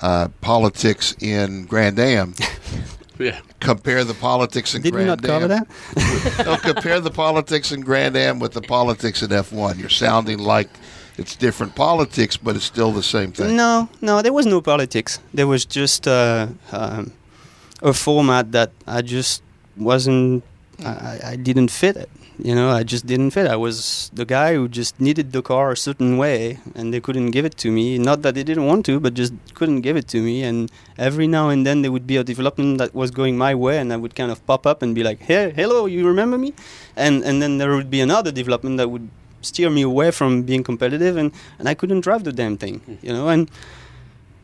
uh, 0.01 0.27
politics 0.41 1.15
in 1.19 1.65
Grand 1.65 1.99
Am. 1.99 2.33
yeah. 3.19 3.39
Compare 3.59 4.03
the 4.03 4.13
politics 4.13 4.75
in 4.75 4.81
Did 4.81 4.93
Grand 4.93 5.09
Am. 5.09 5.17
Did 5.17 5.23
we 5.23 5.29
not 5.29 5.41
cover 5.41 5.47
that? 5.47 6.45
no, 6.45 6.57
compare 6.57 6.99
the 6.99 7.11
politics 7.11 7.71
in 7.71 7.81
Grand 7.81 8.15
Am 8.15 8.39
with 8.39 8.53
the 8.53 8.61
politics 8.61 9.21
in 9.21 9.29
F1. 9.29 9.77
You're 9.77 9.89
sounding 9.89 10.39
like 10.39 10.69
it's 11.17 11.35
different 11.35 11.75
politics, 11.75 12.37
but 12.37 12.55
it's 12.55 12.65
still 12.65 12.91
the 12.91 13.03
same 13.03 13.31
thing. 13.31 13.55
No, 13.55 13.89
no, 14.01 14.21
there 14.21 14.33
was 14.33 14.45
no 14.45 14.61
politics. 14.61 15.19
There 15.33 15.47
was 15.47 15.65
just 15.65 16.07
uh, 16.07 16.47
um, 16.71 17.11
a 17.81 17.93
format 17.93 18.51
that 18.53 18.71
I 18.87 19.01
just 19.01 19.43
wasn't. 19.75 20.43
I, 20.85 21.19
I 21.25 21.35
didn't 21.35 21.71
fit 21.71 21.97
it 21.97 22.09
you 22.41 22.55
know, 22.55 22.69
I 22.69 22.84
just 22.84 23.05
didn't 23.05 23.31
fit. 23.31 23.48
I 23.48 23.55
was 23.55 24.10
the 24.13 24.25
guy 24.25 24.53
who 24.55 24.67
just 24.67 25.00
needed 25.00 25.31
the 25.31 25.41
car 25.41 25.72
a 25.72 25.77
certain 25.77 26.17
way, 26.17 26.60
and 26.75 26.93
they 26.93 27.01
couldn't 27.01 27.31
give 27.31 27.46
it 27.46 27.58
to 27.58 27.72
me. 27.72 27.98
Not 27.98 28.22
that 28.22 28.36
they 28.36 28.43
didn't 28.43 28.65
want 28.65 28.86
to, 28.86 29.00
but 29.00 29.13
just 29.13 29.34
couldn't 29.53 29.81
give 29.81 29.98
it 29.98 30.08
to 30.10 30.22
me. 30.22 30.43
And 30.43 30.72
every 30.98 31.27
now 31.27 31.50
and 31.50 31.65
then 31.65 31.81
there 31.81 31.91
would 31.91 32.08
be 32.08 32.17
a 32.17 32.24
development 32.24 32.77
that 32.77 32.96
was 32.96 33.12
going 33.12 33.38
my 33.38 33.53
way, 33.53 33.77
and 33.77 33.91
I 33.91 33.98
would 33.98 34.15
kind 34.15 34.31
of 34.31 34.46
pop 34.46 34.65
up 34.65 34.81
and 34.81 34.96
be 34.96 35.03
like, 35.03 35.19
"Hey, 35.19 35.51
hello, 35.51 35.86
you 35.86 36.08
remember 36.08 36.38
me?" 36.38 36.53
And 36.96 37.24
and 37.24 37.41
then 37.41 37.58
there 37.58 37.75
would 37.75 37.89
be 37.89 38.02
another 38.02 38.32
development 38.32 38.78
that 38.78 38.89
would 38.89 39.10
steer 39.41 39.69
me 39.69 39.82
away 39.82 40.12
from 40.12 40.43
being 40.43 40.63
competitive, 40.63 41.17
and 41.17 41.32
and 41.60 41.67
I 41.67 41.73
couldn't 41.73 42.02
drive 42.02 42.23
the 42.23 42.32
damn 42.32 42.58
thing, 42.58 42.80
hmm. 42.80 42.95
you 43.06 43.13
know. 43.13 43.28
And 43.28 43.49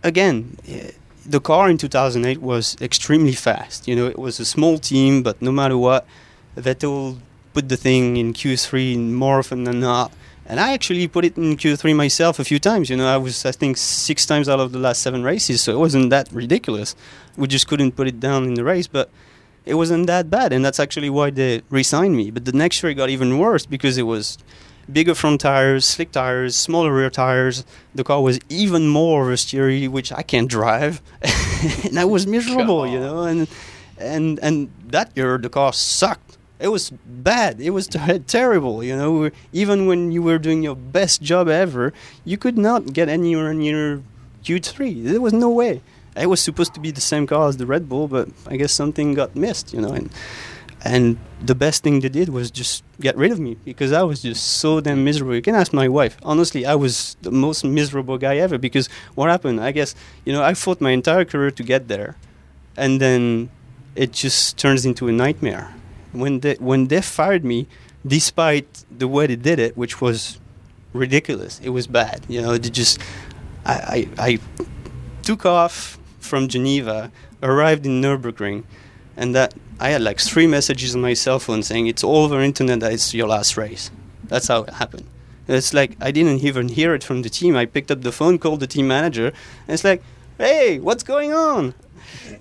again. 0.04 0.58
Eh, 0.68 0.92
the 1.28 1.40
car 1.40 1.72
in 1.72 1.78
2008 1.80 2.40
was 2.40 2.78
extremely 2.80 3.34
fast. 3.34 3.88
You 3.88 3.96
know, 3.96 4.06
it 4.06 4.20
was 4.20 4.40
a 4.40 4.46
small 4.46 4.78
team, 4.78 5.24
but 5.24 5.42
no 5.42 5.52
matter 5.52 5.76
what, 5.76 6.06
Vettel 6.56 7.18
put 7.56 7.70
the 7.70 7.78
thing 7.78 8.18
in 8.18 8.34
Q3 8.34 8.98
more 9.12 9.40
often 9.40 9.64
than 9.64 9.80
not. 9.80 10.12
And 10.46 10.60
I 10.60 10.74
actually 10.74 11.08
put 11.08 11.26
it 11.26 11.38
in 11.38 11.58
Q3 11.58 11.96
myself 11.96 12.38
a 12.38 12.44
few 12.44 12.60
times. 12.60 12.90
You 12.92 12.98
know, 12.98 13.08
I 13.08 13.18
was, 13.18 13.46
I 13.46 13.52
think, 13.52 13.78
six 13.78 14.28
times 14.28 14.48
out 14.48 14.60
of 14.60 14.74
the 14.74 14.78
last 14.78 15.02
seven 15.02 15.24
races, 15.24 15.62
so 15.62 15.74
it 15.74 15.80
wasn't 15.80 16.12
that 16.12 16.32
ridiculous. 16.32 16.96
We 17.36 17.48
just 17.48 17.68
couldn't 17.68 17.94
put 17.94 18.08
it 18.08 18.20
down 18.20 18.44
in 18.44 18.54
the 18.54 18.64
race, 18.64 18.86
but 18.86 19.10
it 19.66 19.74
wasn't 19.74 20.06
that 20.08 20.30
bad. 20.30 20.54
And 20.54 20.64
that's 20.64 20.80
actually 20.80 21.10
why 21.10 21.32
they 21.32 21.64
re 21.70 21.82
signed 21.82 22.16
me. 22.16 22.30
But 22.30 22.46
the 22.46 22.52
next 22.52 22.84
year 22.84 22.92
it 22.92 22.96
got 22.96 23.10
even 23.10 23.40
worse 23.40 23.66
because 23.66 23.98
it 23.98 24.04
was 24.04 24.38
bigger 24.92 25.16
front 25.16 25.42
tires, 25.42 25.86
slick 25.86 26.12
tires, 26.12 26.56
smaller 26.56 26.94
rear 26.94 27.10
tires. 27.10 27.66
The 27.96 28.04
car 28.04 28.22
was 28.22 28.38
even 28.50 28.88
more 28.88 29.26
oversteery, 29.26 29.88
which 29.88 30.12
I 30.12 30.22
can't 30.22 30.50
drive. 30.50 31.02
and 31.86 31.98
I 31.98 32.06
was 32.06 32.28
miserable, 32.28 32.86
you 32.86 33.00
know. 33.00 33.24
And, 33.24 33.48
and, 33.98 34.40
and 34.44 34.70
that 34.90 35.12
year 35.16 35.40
the 35.40 35.50
car 35.50 35.74
sucked 35.74 36.25
it 36.60 36.70
was 36.70 36.92
bad. 37.06 37.60
It 37.60 37.72
was 37.72 37.88
terrible. 38.28 38.84
You 38.84 38.96
know, 38.96 39.32
even 39.52 39.88
when 39.88 40.12
you 40.12 40.22
were 40.22 40.38
doing 40.38 40.64
your 40.64 40.76
best 40.76 41.22
job 41.22 41.48
ever, 41.48 41.94
you 42.24 42.38
could 42.38 42.58
not 42.58 42.94
get 42.94 43.10
anywhere 43.10 43.54
near 43.54 44.02
Q3. 44.44 45.04
There 45.04 45.22
was 45.22 45.34
no 45.34 45.50
way. 45.50 45.82
It 46.16 46.28
was 46.28 46.40
supposed 46.40 46.74
to 46.76 46.80
be 46.80 46.92
the 46.92 47.02
same 47.02 47.28
car 47.28 47.50
as 47.50 47.58
the 47.58 47.66
Red 47.66 47.90
Bull, 47.90 48.08
but 48.08 48.30
I 48.48 48.56
guess 48.56 48.72
something 48.72 49.14
got 49.14 49.36
missed. 49.36 49.74
You 49.74 49.82
know, 49.82 49.92
and 49.92 50.10
and 50.82 51.18
the 51.42 51.56
best 51.56 51.84
thing 51.84 52.00
they 52.00 52.10
did 52.10 52.30
was 52.30 52.52
just 52.52 52.84
get 53.02 53.18
rid 53.18 53.32
of 53.32 53.40
me 53.40 53.58
because 53.66 53.92
I 53.92 54.04
was 54.04 54.22
just 54.22 54.46
so 54.46 54.80
damn 54.80 55.04
miserable. 55.04 55.36
You 55.36 55.42
can 55.42 55.56
ask 55.56 55.74
my 55.74 55.90
wife. 55.90 56.18
Honestly, 56.24 56.66
I 56.66 56.76
was 56.76 57.18
the 57.22 57.32
most 57.32 57.66
miserable 57.66 58.18
guy 58.18 58.38
ever 58.38 58.58
because 58.58 58.88
what 59.16 59.30
happened? 59.30 59.60
I 59.60 59.72
guess 59.72 59.94
you 60.24 60.32
know 60.32 60.42
I 60.42 60.54
fought 60.54 60.80
my 60.80 60.92
entire 60.92 61.26
career 61.26 61.52
to 61.52 61.64
get 61.64 61.90
there, 61.90 62.16
and 62.78 63.02
then 63.02 63.50
it 63.96 64.14
just 64.14 64.58
turns 64.58 64.86
into 64.86 65.10
a 65.10 65.12
nightmare 65.12 65.75
when 66.16 66.40
they 66.40 66.56
when 66.56 66.88
they 66.88 67.02
fired 67.02 67.44
me, 67.46 67.68
despite 68.06 68.86
the 68.92 69.08
way 69.08 69.28
they 69.28 69.36
did 69.36 69.60
it, 69.60 69.78
which 69.78 70.02
was 70.02 70.40
ridiculous, 70.94 71.60
it 71.64 71.70
was 71.70 71.88
bad. 71.88 72.26
You 72.28 72.42
know, 72.42 72.58
they 72.58 72.70
just 72.70 73.00
I, 73.66 74.08
I, 74.18 74.28
I 74.28 74.40
took 75.24 75.46
off 75.46 75.98
from 76.20 76.48
Geneva, 76.48 77.12
arrived 77.42 77.86
in 77.86 78.02
Nurburgring, 78.02 78.64
and 79.18 79.34
that 79.36 79.54
I 79.80 79.90
had 79.90 80.02
like 80.02 80.20
three 80.20 80.48
messages 80.48 80.96
on 80.96 81.02
my 81.02 81.14
cell 81.14 81.40
phone 81.40 81.64
saying 81.64 81.88
it's 81.88 82.04
all 82.04 82.26
over 82.26 82.42
internet 82.42 82.80
that 82.82 82.94
it's 82.94 83.14
your 83.14 83.28
last 83.28 83.58
race. 83.58 83.92
That's 84.26 84.48
how 84.48 84.64
it 84.64 84.74
happened. 84.76 85.08
It's 85.48 85.74
like 85.74 85.96
I 86.02 86.12
didn't 86.12 86.44
even 86.44 86.70
hear 86.70 86.96
it 86.96 87.04
from 87.04 87.22
the 87.22 87.30
team. 87.30 87.56
I 87.56 87.66
picked 87.66 87.92
up 87.92 88.02
the 88.02 88.12
phone, 88.12 88.40
called 88.40 88.60
the 88.60 88.68
team 88.68 88.88
manager, 88.88 89.28
and 89.28 89.74
it's 89.74 89.84
like, 89.84 90.02
"Hey, 90.38 90.80
what's 90.80 91.04
going 91.04 91.34
on?" 91.34 91.74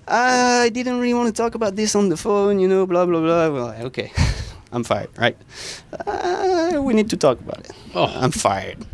I 0.07 0.69
didn't 0.69 0.99
really 0.99 1.13
want 1.13 1.33
to 1.33 1.41
talk 1.41 1.55
about 1.55 1.75
this 1.75 1.95
on 1.95 2.09
the 2.09 2.17
phone, 2.17 2.59
you 2.59 2.67
know, 2.67 2.85
blah, 2.85 3.05
blah, 3.05 3.19
blah. 3.19 3.49
Well, 3.49 3.85
okay, 3.87 4.11
I'm 4.71 4.83
fired, 4.83 5.09
right? 5.17 5.37
Uh, 6.05 6.81
we 6.81 6.93
need 6.93 7.09
to 7.09 7.17
talk 7.17 7.39
about 7.39 7.59
it. 7.59 7.71
Oh. 7.93 8.05
I'm 8.05 8.31
fired. 8.31 8.85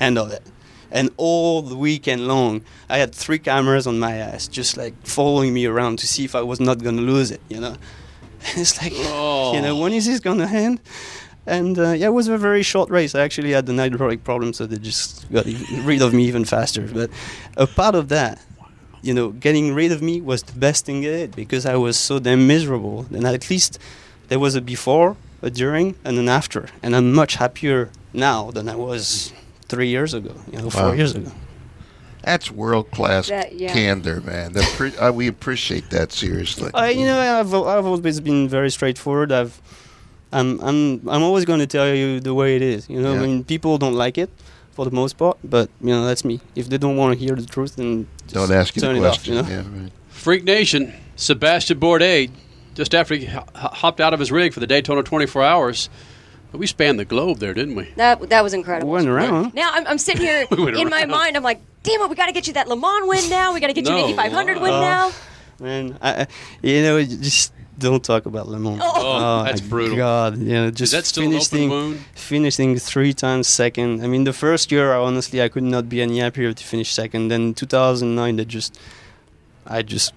End 0.00 0.18
of 0.18 0.32
it. 0.32 0.42
And 0.90 1.10
all 1.16 1.60
the 1.60 1.76
weekend 1.76 2.26
long, 2.26 2.62
I 2.88 2.98
had 2.98 3.14
three 3.14 3.38
cameras 3.38 3.86
on 3.86 3.98
my 3.98 4.14
ass, 4.14 4.48
just 4.48 4.76
like 4.76 4.94
following 5.06 5.52
me 5.52 5.66
around 5.66 5.98
to 5.98 6.06
see 6.06 6.24
if 6.24 6.34
I 6.34 6.42
was 6.42 6.60
not 6.60 6.82
going 6.82 6.96
to 6.96 7.02
lose 7.02 7.30
it, 7.30 7.42
you 7.48 7.60
know? 7.60 7.76
And 8.40 8.56
it's 8.56 8.80
like, 8.80 8.92
oh. 8.96 9.54
you 9.54 9.60
know, 9.60 9.76
when 9.76 9.92
is 9.92 10.06
this 10.06 10.20
going 10.20 10.38
to 10.38 10.46
end? 10.46 10.80
And 11.46 11.78
uh, 11.78 11.92
yeah, 11.92 12.08
it 12.08 12.12
was 12.12 12.28
a 12.28 12.36
very 12.36 12.62
short 12.62 12.90
race. 12.90 13.14
I 13.14 13.20
actually 13.20 13.52
had 13.52 13.64
the 13.64 13.74
hydraulic 13.74 14.22
problem, 14.22 14.52
so 14.52 14.66
they 14.66 14.76
just 14.76 15.30
got 15.32 15.46
rid 15.82 16.02
of 16.02 16.12
me 16.12 16.24
even 16.24 16.44
faster. 16.44 16.82
But 16.82 17.10
a 17.56 17.66
part 17.66 17.94
of 17.94 18.08
that 18.10 18.38
you 19.02 19.14
know, 19.14 19.30
getting 19.30 19.74
rid 19.74 19.92
of 19.92 20.02
me 20.02 20.20
was 20.20 20.42
the 20.42 20.58
best 20.58 20.86
thing 20.86 21.02
it 21.02 21.10
did 21.10 21.36
because 21.36 21.66
I 21.66 21.76
was 21.76 21.98
so 21.98 22.18
damn 22.18 22.46
miserable. 22.46 23.06
And 23.12 23.26
at 23.26 23.48
least 23.50 23.78
there 24.28 24.38
was 24.38 24.54
a 24.54 24.60
before, 24.60 25.16
a 25.42 25.50
during, 25.50 25.96
and 26.04 26.18
an 26.18 26.28
after. 26.28 26.68
And 26.82 26.94
I'm 26.96 27.12
much 27.12 27.36
happier 27.36 27.90
now 28.12 28.50
than 28.50 28.68
I 28.68 28.76
was 28.76 29.32
three 29.68 29.88
years 29.88 30.14
ago, 30.14 30.34
you 30.50 30.58
know, 30.58 30.64
wow. 30.64 30.70
four 30.70 30.94
years 30.94 31.14
ago. 31.14 31.30
That's 32.22 32.50
world 32.50 32.90
class 32.90 33.30
yeah. 33.30 33.72
candor, 33.72 34.20
man. 34.20 34.52
Pre- 34.76 34.96
uh, 34.96 35.12
we 35.12 35.28
appreciate 35.28 35.90
that 35.90 36.12
seriously. 36.12 36.70
I, 36.74 36.90
you 36.90 37.06
know, 37.06 37.18
I've 37.18 37.54
I've 37.54 37.86
always 37.86 38.20
been 38.20 38.48
very 38.48 38.70
straightforward. 38.70 39.32
I've 39.32 39.60
I'm 40.32 40.60
I'm 40.60 41.08
I'm 41.08 41.22
always 41.22 41.44
going 41.44 41.60
to 41.60 41.66
tell 41.66 41.94
you 41.94 42.20
the 42.20 42.34
way 42.34 42.56
it 42.56 42.62
is. 42.62 42.90
You 42.90 43.00
know, 43.00 43.14
yeah. 43.14 43.20
when 43.20 43.44
people 43.44 43.78
don't 43.78 43.94
like 43.94 44.18
it, 44.18 44.30
for 44.78 44.84
the 44.84 44.94
most 44.94 45.18
part. 45.18 45.38
But 45.42 45.70
you 45.80 45.88
know, 45.88 46.06
that's 46.06 46.24
me. 46.24 46.38
If 46.54 46.68
they 46.68 46.78
don't 46.78 46.96
want 46.96 47.18
to 47.18 47.18
hear 47.18 47.34
the 47.34 47.44
truth, 47.44 47.74
then 47.74 48.06
don't 48.28 48.52
ask 48.52 48.76
you 48.76 48.80
turn 48.82 48.94
the 48.94 49.00
question. 49.00 49.36
Off, 49.36 49.50
you 49.50 49.56
know? 49.56 49.62
yeah, 49.62 49.82
right. 49.82 49.92
Freak 50.08 50.44
Nation, 50.44 50.94
Sebastien 51.16 51.80
Bourdais, 51.80 52.30
just 52.76 52.94
after 52.94 53.16
he 53.16 53.26
hopped 53.56 54.00
out 54.00 54.14
of 54.14 54.20
his 54.20 54.30
rig 54.30 54.52
for 54.54 54.60
the 54.60 54.68
Daytona 54.68 55.02
24 55.02 55.42
Hours, 55.42 55.90
We 56.52 56.68
spanned 56.68 57.00
the 57.00 57.04
globe 57.04 57.38
there, 57.38 57.52
didn't 57.54 57.74
we? 57.74 57.88
That 57.96 58.28
that 58.30 58.44
was 58.44 58.54
incredible. 58.54 58.88
We 58.92 58.94
Went 58.98 59.08
around. 59.08 59.52
Now 59.52 59.70
I'm, 59.74 59.84
I'm 59.88 59.98
sitting 59.98 60.22
here 60.22 60.46
We 60.52 60.62
went 60.62 60.76
in 60.76 60.88
my 60.88 61.06
mind. 61.06 61.36
I'm 61.36 61.42
like, 61.42 61.60
damn 61.82 62.00
it, 62.00 62.08
we 62.08 62.14
got 62.14 62.26
to 62.26 62.32
get 62.32 62.46
you 62.46 62.52
that 62.52 62.68
Le 62.68 62.76
Mans 62.76 63.08
win 63.08 63.28
now. 63.28 63.52
We 63.52 63.58
got 63.58 63.66
to 63.66 63.72
get 63.72 63.84
you 63.84 63.90
No, 63.90 64.04
an 64.04 64.10
8500 64.12 64.62
win 64.62 64.72
uh, 64.72 64.80
now. 64.80 65.12
Man, 65.58 65.98
I, 66.00 66.10
I- 66.22 66.26
you 66.62 66.82
know, 66.82 66.98
you 66.98 67.16
just 67.16 67.52
don't 67.78 68.04
talk 68.04 68.26
about 68.26 68.48
Le 68.48 68.58
Mans. 68.58 68.80
Oh. 68.82 68.92
oh, 68.96 69.40
oh 69.40 69.44
that's 69.44 69.60
brutal. 69.60 69.96
God, 69.96 70.38
you 70.38 70.52
know, 70.52 70.66
Is 70.66 70.74
just 70.74 70.92
that 70.92 71.06
still 71.06 71.24
an 71.24 71.34
open 71.34 71.44
finishing, 71.44 71.70
wound? 71.70 72.04
finishing 72.14 72.76
three 72.78 73.12
times 73.12 73.48
second. 73.48 74.02
I 74.02 74.06
mean, 74.06 74.24
the 74.24 74.32
first 74.32 74.72
year, 74.72 74.92
honestly, 74.94 75.42
I 75.42 75.48
could 75.48 75.62
not 75.62 75.88
be 75.88 76.02
any 76.02 76.18
happier 76.18 76.52
to 76.52 76.64
finish 76.64 76.92
second. 76.92 77.28
Then 77.28 77.54
2009, 77.54 78.36
they 78.36 78.44
just, 78.44 78.78
I 79.66 79.82
just, 79.82 80.12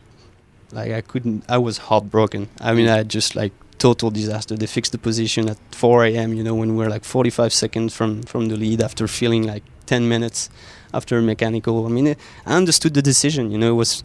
like, 0.72 0.92
I 0.92 1.02
couldn't. 1.02 1.44
I 1.50 1.58
was 1.58 1.78
heartbroken. 1.78 2.50
I 2.60 2.74
mean, 2.74 2.88
I 2.88 3.04
just 3.04 3.36
like 3.36 3.54
total 3.78 4.12
disaster. 4.12 4.56
They 4.56 4.68
fixed 4.68 4.92
the 4.92 4.98
position 4.98 5.50
at 5.50 5.58
4 5.72 6.06
a.m. 6.06 6.34
You 6.34 6.44
know, 6.44 6.56
when 6.56 6.76
we're 6.76 6.90
like 6.90 7.04
45 7.04 7.54
seconds 7.54 7.96
from 7.96 8.24
from 8.24 8.48
the 8.48 8.56
lead 8.56 8.82
after 8.82 9.08
feeling 9.08 9.44
like 9.44 9.64
10 9.88 10.08
minutes 10.08 10.50
after 10.94 11.18
a 11.18 11.22
mechanical. 11.22 11.86
I 11.86 11.90
mean, 11.90 12.16
I 12.46 12.56
understood 12.56 12.94
the 12.94 13.02
decision. 13.02 13.52
You 13.52 13.58
know, 13.58 13.72
it 13.72 13.76
was 13.76 14.04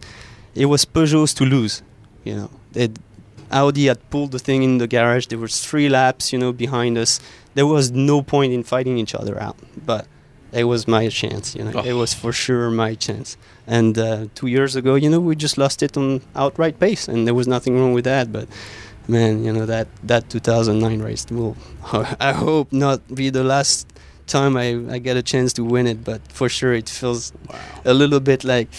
it 0.55 0.65
was 0.65 0.85
Peugeot's 0.85 1.33
to 1.35 1.45
lose. 1.45 1.83
You 2.23 2.35
know, 2.35 2.49
they, 2.73 2.89
Audi 3.51 3.87
had 3.87 4.09
pulled 4.09 4.31
the 4.31 4.39
thing 4.39 4.63
in 4.63 4.77
the 4.77 4.87
garage. 4.87 5.27
There 5.27 5.39
was 5.39 5.63
three 5.63 5.89
laps, 5.89 6.33
you 6.33 6.39
know, 6.39 6.51
behind 6.51 6.97
us. 6.97 7.19
There 7.53 7.65
was 7.67 7.91
no 7.91 8.21
point 8.21 8.53
in 8.53 8.63
fighting 8.63 8.97
each 8.97 9.15
other 9.15 9.41
out. 9.41 9.57
But 9.85 10.07
it 10.51 10.65
was 10.65 10.87
my 10.87 11.09
chance. 11.09 11.55
You 11.55 11.63
know, 11.65 11.71
Oh. 11.75 11.83
it 11.83 11.93
was 11.93 12.13
for 12.13 12.31
sure 12.31 12.69
my 12.71 12.95
chance. 12.95 13.37
And 13.65 13.97
uh, 13.97 14.27
two 14.35 14.47
years 14.47 14.75
ago, 14.75 14.95
you 14.95 15.09
know, 15.09 15.19
we 15.19 15.35
just 15.35 15.57
lost 15.57 15.81
it 15.83 15.97
on 15.97 16.21
outright 16.35 16.79
pace, 16.79 17.07
and 17.07 17.25
there 17.27 17.33
was 17.33 17.47
nothing 17.47 17.77
wrong 17.79 17.93
with 17.93 18.05
that. 18.05 18.31
But 18.31 18.47
man, 19.07 19.43
you 19.43 19.51
know 19.53 19.65
that 19.65 19.87
that 20.03 20.29
2009 20.29 21.01
race 21.01 21.25
will, 21.29 21.55
I 22.19 22.33
hope 22.33 22.71
not 22.71 22.99
be 23.13 23.29
the 23.29 23.43
last 23.43 23.87
time 24.27 24.57
I, 24.57 24.67
I 24.95 24.99
get 24.99 25.15
a 25.17 25.23
chance 25.23 25.53
to 25.53 25.63
win 25.63 25.87
it. 25.87 26.03
But 26.03 26.21
for 26.31 26.49
sure, 26.49 26.73
it 26.73 26.89
feels 26.89 27.33
a 27.85 27.93
little 27.93 28.19
bit 28.19 28.43
like, 28.43 28.69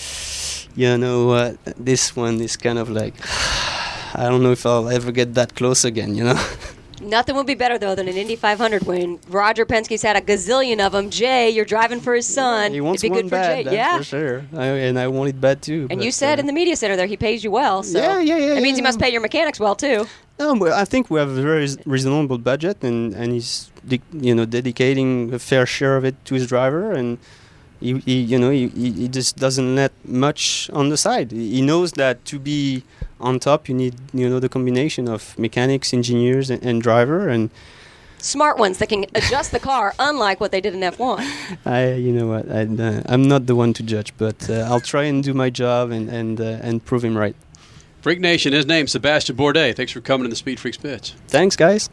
you 0.77 0.97
know 0.99 1.27
what, 1.27 1.59
this 1.77 2.15
one 2.17 2.41
is 2.41 2.57
kind 2.57 2.79
of 2.79 2.89
like, 2.91 3.15
I 4.19 4.29
don't 4.29 4.43
know 4.43 4.53
if 4.53 4.67
I'll 4.67 4.89
ever 4.89 5.13
get 5.13 5.35
that 5.35 5.55
close 5.55 5.85
again. 5.85 6.15
You 6.15 6.25
know. 6.25 6.49
Nothing 7.01 7.37
would 7.37 7.47
be 7.47 7.55
better 7.55 7.79
though 7.79 7.95
than 7.95 8.09
an 8.09 8.17
Indy 8.17 8.35
500 8.35 8.85
win. 8.85 9.21
Roger 9.29 9.65
Penske's 9.65 10.03
had 10.03 10.17
a 10.17 10.21
gazillion 10.21 10.85
of 10.85 10.93
them. 10.93 11.11
Jay, 11.11 11.49
you're 11.51 11.65
driving 11.65 12.01
for 12.01 12.15
his 12.15 12.27
son. 12.27 12.73
He 12.73 12.81
wants 12.81 13.05
It'd 13.05 13.13
be 13.13 13.17
one 13.17 13.23
good 13.23 13.29
for 13.29 13.37
bad, 13.37 13.57
Jay. 13.57 13.63
that's 13.63 13.77
yeah. 13.77 13.97
for 13.99 14.03
sure. 14.03 14.45
I, 14.57 14.67
and 14.67 14.99
I 14.99 15.07
want 15.07 15.29
it 15.31 15.41
bad 15.41 15.63
too. 15.63 15.87
And 15.91 16.03
you 16.03 16.11
said 16.11 16.39
uh, 16.39 16.41
in 16.41 16.47
the 16.47 16.53
media 16.53 16.75
center 16.75 16.97
there 16.97 17.07
he 17.07 17.17
pays 17.17 17.45
you 17.45 17.53
well. 17.53 17.85
So 17.85 17.99
Yeah, 17.99 18.19
yeah, 18.19 18.37
yeah, 18.37 18.55
It 18.55 18.63
means 18.63 18.77
yeah. 18.77 18.77
you 18.79 18.83
must 18.83 18.99
pay 18.99 19.11
your 19.11 19.21
mechanics 19.21 19.61
well 19.61 19.77
too. 19.77 20.07
No, 20.39 20.59
but 20.59 20.73
I 20.73 20.85
think 20.85 21.11
we 21.11 21.19
have 21.21 21.31
a 21.31 21.43
very 21.43 21.69
reasonable 21.85 22.39
budget, 22.39 22.83
and 22.83 23.15
and 23.15 23.33
he's 23.33 23.71
you 24.13 24.35
know 24.35 24.45
dedicating 24.45 25.33
a 25.35 25.39
fair 25.39 25.67
share 25.67 25.97
of 25.97 26.05
it 26.05 26.17
to 26.27 26.35
his 26.35 26.47
driver, 26.47 26.93
and 26.93 27.19
he, 27.81 27.99
he 27.99 28.21
you 28.21 28.39
know 28.39 28.51
he, 28.51 28.69
he 28.69 28.93
he 28.93 29.09
just 29.09 29.37
doesn't 29.37 29.75
let 29.75 29.93
much 30.05 30.71
on 30.73 30.89
the 30.89 30.97
side. 30.97 31.33
He 31.33 31.63
knows 31.63 31.93
that 31.93 32.25
to 32.27 32.39
be 32.39 32.85
on 33.21 33.39
top, 33.39 33.69
you 33.69 33.75
need 33.75 33.95
you 34.13 34.29
know 34.29 34.41
the 34.41 34.49
combination 34.49 35.09
of 35.09 35.39
mechanics, 35.39 35.93
engineers, 35.93 36.51
and, 36.51 36.63
and 36.63 36.83
driver, 36.83 37.29
and 37.29 37.51
Smart 38.21 38.59
ones 38.59 38.79
that 38.79 38.89
can 38.89 39.07
adjust 39.15 39.53
the 39.53 39.61
car, 39.61 39.95
unlike 39.99 40.41
what 40.41 40.51
they 40.51 40.61
did 40.61 40.75
in 40.75 40.81
F1. 40.81 41.59
I 41.65 41.95
you 41.95 42.13
know 42.13 42.27
what 42.27 42.51
I, 42.51 42.63
uh, 42.63 43.03
I'm 43.07 43.29
not 43.29 43.47
the 43.47 43.55
one 43.55 43.73
to 43.75 43.83
judge, 43.83 44.13
but 44.19 44.51
uh, 44.51 44.67
I'll 44.69 44.81
try 44.81 45.05
and 45.05 45.23
do 45.23 45.33
my 45.35 45.51
job 45.51 45.91
and 45.93 46.09
and 46.09 46.41
uh, 46.41 46.59
and 46.61 46.85
prove 46.85 47.05
him 47.05 47.17
right. 47.17 47.37
Freak 48.01 48.21
Nation, 48.21 48.53
his 48.53 48.67
name's 48.67 48.93
Sebastien 48.93 49.37
Bourdais. 49.37 49.75
Thanks 49.75 49.93
for 49.93 50.01
coming 50.01 50.25
to 50.25 50.31
the 50.31 50.37
Speed 50.37 50.61
Freaks 50.61 50.77
pitch 50.77 51.15
Thanks, 51.29 51.57
guys. 51.57 51.91